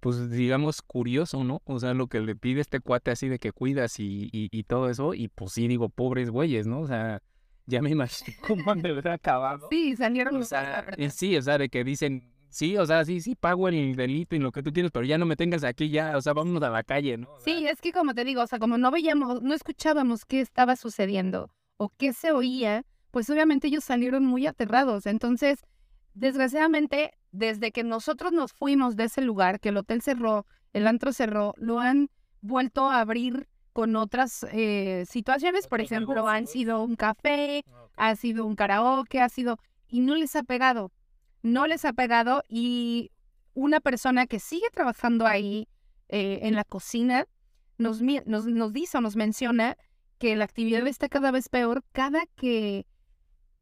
pues 0.00 0.30
digamos, 0.30 0.80
curioso, 0.82 1.42
¿no? 1.44 1.60
O 1.64 1.78
sea, 1.80 1.92
lo 1.94 2.06
que 2.06 2.20
le 2.20 2.36
pide 2.36 2.60
este 2.60 2.80
cuate 2.80 3.10
así 3.10 3.28
de 3.28 3.38
que 3.38 3.52
cuidas 3.52 3.98
y, 3.98 4.28
y, 4.32 4.48
y 4.52 4.62
todo 4.64 4.88
eso, 4.90 5.12
y 5.14 5.28
pues 5.28 5.52
sí, 5.52 5.66
digo, 5.66 5.88
pobres 5.88 6.30
güeyes, 6.30 6.66
¿no? 6.66 6.80
O 6.80 6.86
sea, 6.86 7.20
ya 7.66 7.82
me 7.82 7.90
imagino 7.90 8.36
cómo 8.46 8.70
han 8.70 8.82
de 8.82 8.90
haber 8.90 9.08
acabado. 9.08 9.66
Sí, 9.70 9.96
salieron 9.96 10.36
O 10.36 10.38
los 10.38 10.48
sea, 10.48 10.82
verdad. 10.82 10.94
eh, 11.00 11.10
sí, 11.10 11.36
o 11.36 11.42
sea, 11.42 11.58
de 11.58 11.68
que 11.68 11.82
dicen, 11.84 12.32
sí, 12.48 12.76
o 12.76 12.86
sea, 12.86 13.04
sí, 13.04 13.20
sí, 13.20 13.34
pago 13.34 13.68
el 13.68 13.96
delito 13.96 14.36
y 14.36 14.38
lo 14.38 14.52
que 14.52 14.62
tú 14.62 14.72
tienes, 14.72 14.92
pero 14.92 15.04
ya 15.04 15.18
no 15.18 15.26
me 15.26 15.36
tengas 15.36 15.64
aquí, 15.64 15.90
ya, 15.90 16.16
o 16.16 16.20
sea, 16.22 16.32
vámonos 16.32 16.62
a 16.62 16.70
la 16.70 16.84
calle, 16.84 17.16
¿no? 17.18 17.32
O 17.32 17.40
sea, 17.40 17.54
Sí, 17.58 17.66
es 17.66 17.80
que 17.80 17.92
como 17.92 18.14
te 18.14 18.24
digo, 18.24 18.42
o 18.42 18.46
sea, 18.46 18.58
como 18.60 18.78
no 18.78 18.90
veíamos, 18.92 19.42
no 19.42 19.52
escuchábamos 19.52 20.24
qué 20.24 20.40
estaba 20.40 20.76
sucediendo 20.76 21.50
o 21.76 21.88
qué 21.96 22.12
se 22.12 22.30
oía, 22.30 22.84
pues 23.10 23.28
obviamente 23.30 23.68
ellos 23.68 23.84
salieron 23.84 24.24
muy 24.24 24.46
aterrados. 24.46 25.06
Entonces, 25.06 25.60
desgraciadamente, 26.14 27.12
desde 27.32 27.72
que 27.72 27.84
nosotros 27.84 28.32
nos 28.32 28.52
fuimos 28.52 28.96
de 28.96 29.04
ese 29.04 29.22
lugar, 29.22 29.60
que 29.60 29.70
el 29.70 29.76
hotel 29.76 30.02
cerró, 30.02 30.46
el 30.72 30.86
antro 30.86 31.12
cerró, 31.12 31.54
lo 31.56 31.80
han 31.80 32.10
vuelto 32.40 32.90
a 32.90 33.00
abrir 33.00 33.48
con 33.72 33.96
otras 33.96 34.46
eh, 34.52 35.04
situaciones. 35.08 35.66
Por 35.66 35.80
ejemplo, 35.80 36.28
han 36.28 36.46
sido 36.46 36.82
un 36.82 36.96
café, 36.96 37.64
ok. 37.66 37.92
ha 37.96 38.16
sido 38.16 38.44
un 38.44 38.56
karaoke, 38.56 39.20
ha 39.20 39.28
sido... 39.28 39.58
Y 39.88 40.00
no 40.00 40.16
les 40.16 40.36
ha 40.36 40.42
pegado. 40.42 40.92
No 41.42 41.66
les 41.66 41.84
ha 41.84 41.92
pegado 41.92 42.42
y 42.48 43.10
una 43.54 43.80
persona 43.80 44.26
que 44.26 44.38
sigue 44.38 44.68
trabajando 44.70 45.26
ahí 45.26 45.68
eh, 46.08 46.40
en 46.42 46.54
la 46.54 46.64
cocina 46.64 47.26
nos, 47.78 48.02
nos, 48.02 48.46
nos 48.46 48.72
dice 48.72 48.98
o 48.98 49.00
nos 49.00 49.16
menciona 49.16 49.76
que 50.18 50.36
la 50.36 50.44
actividad 50.44 50.86
está 50.86 51.08
cada 51.08 51.30
vez 51.30 51.48
peor. 51.48 51.84
Cada 51.92 52.26
que 52.36 52.86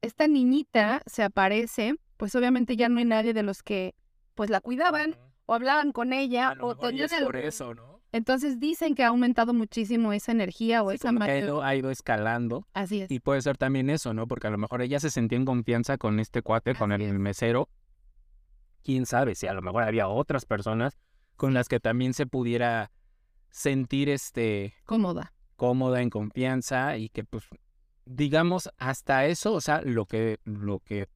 esta 0.06 0.26
niñita 0.28 1.02
se 1.06 1.22
aparece, 1.22 1.94
pues 2.16 2.34
obviamente 2.34 2.76
ya 2.76 2.88
no 2.88 2.98
hay 2.98 3.04
nadie 3.04 3.34
de 3.34 3.42
los 3.42 3.62
que 3.62 3.94
pues 4.34 4.50
la 4.50 4.60
cuidaban 4.60 5.16
o 5.46 5.54
hablaban 5.54 5.92
con 5.92 6.12
ella 6.12 6.48
A 6.50 6.54
lo 6.54 6.66
o 6.66 6.68
mejor 6.70 6.84
y 6.94 6.96
tenían 6.98 7.18
es 7.20 7.24
por 7.24 7.36
eso, 7.36 7.74
¿no? 7.74 8.00
Entonces 8.12 8.58
dicen 8.60 8.94
que 8.94 9.02
ha 9.04 9.08
aumentado 9.08 9.52
muchísimo 9.52 10.12
esa 10.12 10.32
energía 10.32 10.82
o 10.82 10.90
Sí, 10.90 10.96
esa 10.96 11.10
que 11.10 11.16
ha 11.16 11.18
magia. 11.18 11.38
ido, 11.38 11.62
ha 11.62 11.74
ido 11.74 11.90
escalando 11.90 12.66
Así 12.72 13.02
es. 13.02 13.10
y 13.10 13.20
puede 13.20 13.42
ser 13.42 13.56
también 13.58 13.90
eso, 13.90 14.14
¿no? 14.14 14.26
Porque 14.26 14.46
a 14.46 14.50
lo 14.50 14.58
mejor 14.58 14.80
ella 14.80 15.00
se 15.00 15.10
sentía 15.10 15.36
en 15.36 15.44
confianza 15.44 15.98
con 15.98 16.18
este 16.20 16.40
cuate, 16.42 16.74
con 16.74 16.92
el, 16.92 17.02
es. 17.02 17.12
mesero. 17.12 17.68
Quién 18.82 19.04
sabe 19.06 19.34
si 19.34 19.46
a 19.48 19.52
lo 19.52 19.62
mejor 19.62 19.82
había 19.82 20.08
otras 20.08 20.46
personas 20.46 20.96
con 21.36 21.52
las 21.52 21.68
que 21.68 21.80
también 21.80 22.14
se 22.14 22.26
pudiera 22.26 22.90
sentir 23.50 24.08
este 24.08 24.74
Cómoda. 24.84 25.32
cómoda, 25.56 26.00
en 26.00 26.10
confianza 26.10 26.96
y 26.96 27.08
que 27.08 27.24
pues 27.24 27.44
digamos 28.06 28.70
hasta 28.78 29.26
eso, 29.26 29.52
o 29.52 29.60
sea, 29.60 29.82
lo 29.82 30.06
que 30.06 30.38
lo 30.44 30.78
que 30.80 31.08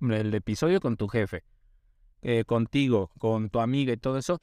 el 0.00 0.34
episodio 0.34 0.80
con 0.80 0.96
tu 0.96 1.08
jefe, 1.08 1.44
eh, 2.22 2.44
contigo, 2.44 3.10
con 3.18 3.50
tu 3.50 3.60
amiga 3.60 3.92
y 3.92 3.96
todo 3.96 4.18
eso 4.18 4.40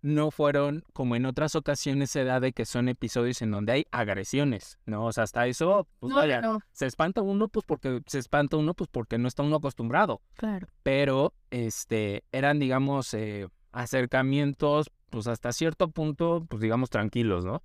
no 0.00 0.30
fueron 0.30 0.84
como 0.92 1.16
en 1.16 1.26
otras 1.26 1.56
ocasiones 1.56 2.10
se 2.10 2.22
da 2.24 2.38
de 2.38 2.52
que 2.52 2.64
son 2.64 2.88
episodios 2.88 3.42
en 3.42 3.50
donde 3.50 3.72
hay 3.72 3.86
agresiones, 3.90 4.78
¿no? 4.86 5.06
O 5.06 5.12
sea, 5.12 5.24
hasta 5.24 5.46
eso, 5.46 5.88
pues 5.98 6.10
No, 6.10 6.16
vaya, 6.16 6.40
no, 6.40 6.60
se 6.72 6.86
espanta 6.86 7.20
uno 7.20 7.48
pues 7.48 7.64
porque 7.66 8.00
se 8.06 8.18
espanta 8.18 8.56
uno 8.56 8.74
pues 8.74 8.88
porque 8.92 9.18
no 9.18 9.26
está 9.26 9.42
uno 9.42 9.56
acostumbrado, 9.56 10.22
claro. 10.34 10.68
pero 10.82 11.34
este 11.50 12.24
eran 12.30 12.58
digamos 12.58 13.12
eh, 13.14 13.48
acercamientos 13.72 14.90
pues 15.10 15.26
hasta 15.26 15.52
cierto 15.52 15.90
punto 15.90 16.46
pues 16.48 16.62
digamos 16.62 16.90
tranquilos, 16.90 17.44
¿no? 17.44 17.62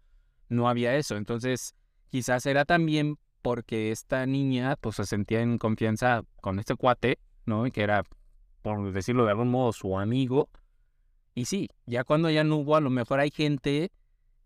No 0.49 0.67
había 0.67 0.95
eso, 0.95 1.17
entonces 1.17 1.75
quizás 2.09 2.45
era 2.45 2.65
también 2.65 3.17
porque 3.43 3.91
esta 3.91 4.25
niña 4.25 4.77
pues 4.82 4.95
se 4.95 5.06
sentía 5.06 5.41
en 5.41 5.60
confianza 5.60 6.23
con 6.41 6.58
este 6.58 6.75
cuate, 6.75 7.19
¿no? 7.45 7.65
Que 7.65 7.84
era 7.84 8.03
por 8.63 8.91
decirlo 8.91 9.25
de 9.25 9.32
algún 9.32 9.51
modo 9.51 9.73
su 9.73 9.99
amigo. 9.99 10.49
Y 11.36 11.45
sí, 11.45 11.69
ya 11.86 12.03
cuando 12.03 12.32
ya 12.32 12.43
no 12.43 12.56
hubo, 12.56 12.75
a 12.75 12.82
lo 12.82 12.89
mejor 12.89 13.19
hay 13.19 13.29
gente 13.29 13.91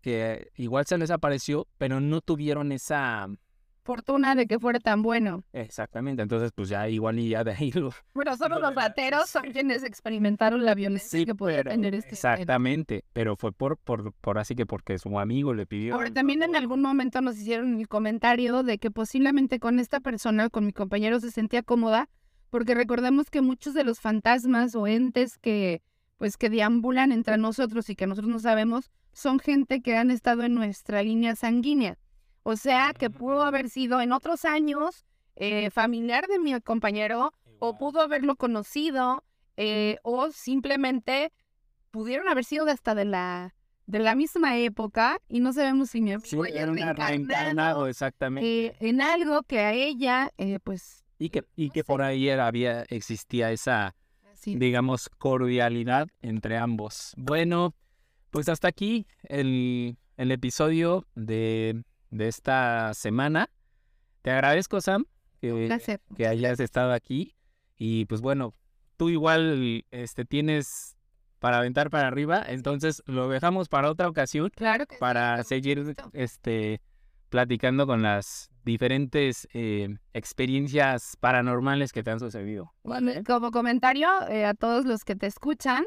que 0.02 0.50
igual 0.56 0.84
se 0.84 0.98
les 0.98 1.10
apareció, 1.10 1.68
pero 1.78 2.00
no 2.00 2.20
tuvieron 2.20 2.72
esa 2.72 3.28
fortuna 3.88 4.34
de 4.34 4.46
que 4.46 4.58
fuera 4.58 4.78
tan 4.80 5.00
bueno. 5.00 5.44
Exactamente, 5.54 6.20
entonces 6.22 6.52
pues 6.54 6.68
ya 6.68 6.86
igual 6.90 7.18
y 7.18 7.30
ya 7.30 7.42
de 7.42 7.52
ahí 7.52 7.72
lo... 7.72 7.90
Bueno, 8.12 8.36
solo 8.36 8.58
los 8.58 8.74
rateros 8.74 9.30
son 9.30 9.44
quienes 9.50 9.82
experimentaron 9.82 10.62
la 10.66 10.74
violencia 10.74 11.18
Sí, 11.20 11.24
que 11.24 11.34
podía 11.34 11.56
pero- 11.58 11.70
tener 11.70 11.94
este 11.94 12.14
género. 12.14 12.32
Exactamente, 12.34 13.04
pero 13.14 13.34
fue 13.36 13.50
por, 13.52 13.78
por, 13.78 14.12
por 14.12 14.38
así 14.38 14.54
que 14.54 14.66
porque 14.66 14.98
su 14.98 15.18
amigo 15.18 15.54
le 15.54 15.64
pidió. 15.64 15.94
Ahora, 15.94 16.10
también 16.12 16.42
en 16.42 16.54
algún 16.54 16.82
momento 16.82 17.22
nos 17.22 17.38
hicieron 17.38 17.80
el 17.80 17.88
comentario 17.88 18.62
de 18.62 18.76
que 18.76 18.90
posiblemente 18.90 19.58
con 19.58 19.78
esta 19.78 20.00
persona, 20.00 20.50
con 20.50 20.66
mi 20.66 20.72
compañero, 20.74 21.18
se 21.20 21.30
sentía 21.30 21.62
cómoda, 21.62 22.10
porque 22.50 22.74
recordemos 22.74 23.30
que 23.30 23.40
muchos 23.40 23.72
de 23.72 23.84
los 23.84 24.00
fantasmas 24.00 24.74
o 24.74 24.86
entes 24.86 25.38
que, 25.38 25.80
pues, 26.18 26.36
que 26.36 26.50
deambulan 26.50 27.10
entre 27.10 27.38
nosotros 27.38 27.88
y 27.88 27.96
que 27.96 28.06
nosotros 28.06 28.30
no 28.30 28.38
sabemos, 28.38 28.90
son 29.12 29.38
gente 29.38 29.80
que 29.80 29.96
han 29.96 30.10
estado 30.10 30.42
en 30.42 30.54
nuestra 30.54 31.02
línea 31.02 31.34
sanguínea. 31.36 31.96
O 32.48 32.56
sea, 32.56 32.94
que 32.98 33.10
pudo 33.10 33.42
haber 33.42 33.68
sido 33.68 34.00
en 34.00 34.10
otros 34.10 34.46
años 34.46 35.04
eh, 35.36 35.68
familiar 35.68 36.26
de 36.28 36.38
mi 36.38 36.58
compañero, 36.62 37.34
o 37.58 37.76
pudo 37.76 38.00
haberlo 38.00 38.36
conocido, 38.36 39.22
eh, 39.58 39.98
o 40.02 40.30
simplemente 40.30 41.30
pudieron 41.90 42.26
haber 42.26 42.44
sido 42.46 42.64
de 42.64 42.72
hasta 42.72 42.94
de 42.94 43.04
la 43.04 43.54
de 43.86 43.98
la 43.98 44.14
misma 44.14 44.56
época 44.56 45.18
y 45.28 45.40
no 45.40 45.52
sabemos 45.52 45.90
si 45.90 46.00
mi 46.00 46.12
amigo 46.12 46.44
Sí, 46.44 46.52
era 46.54 46.70
una 46.72 46.92
reencarnado, 46.94 47.86
exactamente. 47.86 48.66
eh, 48.66 48.76
en 48.80 49.02
algo 49.02 49.42
que 49.42 49.60
a 49.60 49.72
ella, 49.74 50.30
pues, 50.64 51.04
y 51.18 51.28
que, 51.28 51.44
y 51.54 51.66
no 51.66 51.72
que 51.74 51.80
sé. 51.80 51.84
por 51.84 52.00
ahí 52.00 52.28
era- 52.30 52.46
había, 52.46 52.82
existía 52.88 53.50
esa, 53.52 53.94
sí. 54.34 54.56
digamos, 54.56 55.10
cordialidad 55.18 56.08
entre 56.22 56.56
ambos. 56.56 57.12
Bueno, 57.18 57.74
pues 58.30 58.48
hasta 58.48 58.68
aquí 58.68 59.06
el, 59.24 59.96
el 60.16 60.32
episodio 60.32 61.06
de, 61.14 61.82
de 62.10 62.28
esta 62.28 62.92
semana. 62.94 63.50
Te 64.22 64.30
agradezco, 64.30 64.80
Sam, 64.80 65.06
que, 65.40 66.26
hayas 66.26 66.60
estado 66.60 66.92
aquí. 66.92 67.34
Y 67.76 68.06
pues 68.06 68.20
bueno, 68.20 68.54
tú 68.96 69.08
igual 69.08 69.84
este, 69.90 70.24
tienes 70.24 70.96
para 71.38 71.58
aventar 71.58 71.90
para 71.90 72.08
arriba, 72.08 72.42
entonces 72.46 73.02
lo 73.06 73.28
dejamos 73.28 73.68
para 73.68 73.90
otra 73.90 74.08
ocasión 74.08 74.50
Claro 74.56 74.86
que 74.86 74.96
para 74.96 75.44
seguir 75.44 75.94
este, 76.12 76.80
platicando 77.28 77.86
con 77.86 78.02
las 78.02 78.50
diferentes 78.64 79.48
eh, 79.54 79.96
experiencias 80.12 81.16
paranormales 81.20 81.92
que 81.92 82.02
te 82.02 82.10
han 82.10 82.18
sucedido. 82.18 82.72
¿vale? 82.82 83.22
Como 83.24 83.50
comentario 83.50 84.08
eh, 84.28 84.44
a 84.44 84.54
todos 84.54 84.84
los 84.84 85.04
que 85.04 85.14
te 85.14 85.26
escuchan, 85.26 85.84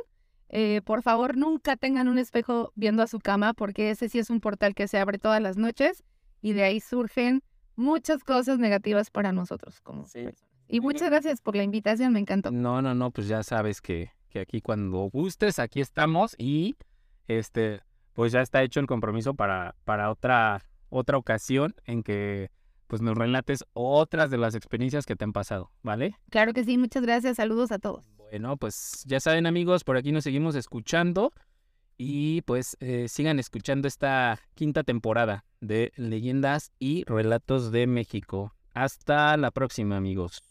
eh, 0.49 0.81
por 0.83 1.01
favor 1.01 1.37
nunca 1.37 1.75
tengan 1.75 2.07
un 2.07 2.17
espejo 2.17 2.71
viendo 2.75 3.03
a 3.03 3.07
su 3.07 3.19
cama 3.19 3.53
porque 3.53 3.91
ese 3.91 4.09
sí 4.09 4.19
es 4.19 4.29
un 4.29 4.39
portal 4.39 4.73
que 4.73 4.87
se 4.87 4.99
abre 4.99 5.17
todas 5.17 5.41
las 5.41 5.57
noches 5.57 6.03
y 6.41 6.53
de 6.53 6.63
ahí 6.63 6.79
surgen 6.79 7.43
muchas 7.75 8.23
cosas 8.23 8.59
negativas 8.59 9.09
para 9.09 9.31
nosotros 9.31 9.79
como 9.81 10.05
Sí. 10.05 10.27
Y 10.67 10.79
muchas 10.79 11.09
gracias 11.09 11.41
por 11.41 11.55
la 11.55 11.63
invitación, 11.63 12.13
me 12.13 12.19
encantó. 12.19 12.49
No, 12.49 12.81
no, 12.81 12.95
no, 12.95 13.11
pues 13.11 13.27
ya 13.27 13.43
sabes 13.43 13.81
que, 13.81 14.11
que 14.29 14.39
aquí 14.39 14.61
cuando 14.61 14.99
gustes, 15.09 15.59
aquí 15.59 15.81
estamos 15.81 16.33
y 16.37 16.77
este, 17.27 17.81
pues 18.13 18.31
ya 18.31 18.41
está 18.41 18.63
hecho 18.63 18.79
el 18.79 18.87
compromiso 18.87 19.33
para, 19.33 19.75
para 19.83 20.09
otra, 20.09 20.63
otra 20.89 21.17
ocasión 21.17 21.75
en 21.85 22.03
que 22.03 22.51
pues 22.87 23.01
nos 23.01 23.17
relates 23.17 23.63
otras 23.73 24.29
de 24.31 24.37
las 24.37 24.55
experiencias 24.55 25.05
que 25.05 25.15
te 25.15 25.23
han 25.23 25.33
pasado, 25.33 25.71
¿vale? 25.81 26.17
Claro 26.29 26.53
que 26.53 26.63
sí, 26.63 26.77
muchas 26.77 27.03
gracias, 27.03 27.37
saludos 27.37 27.71
a 27.71 27.79
todos. 27.79 28.05
Bueno, 28.17 28.57
pues 28.57 29.03
ya 29.05 29.19
saben 29.19 29.45
amigos, 29.45 29.83
por 29.83 29.97
aquí 29.97 30.11
nos 30.11 30.23
seguimos 30.23 30.55
escuchando 30.55 31.33
y 32.03 32.41
pues 32.41 32.77
eh, 32.79 33.05
sigan 33.07 33.37
escuchando 33.37 33.87
esta 33.87 34.39
quinta 34.55 34.81
temporada 34.81 35.45
de 35.59 35.93
Leyendas 35.97 36.71
y 36.79 37.03
Relatos 37.03 37.71
de 37.71 37.85
México. 37.85 38.55
Hasta 38.73 39.37
la 39.37 39.51
próxima 39.51 39.97
amigos. 39.97 40.41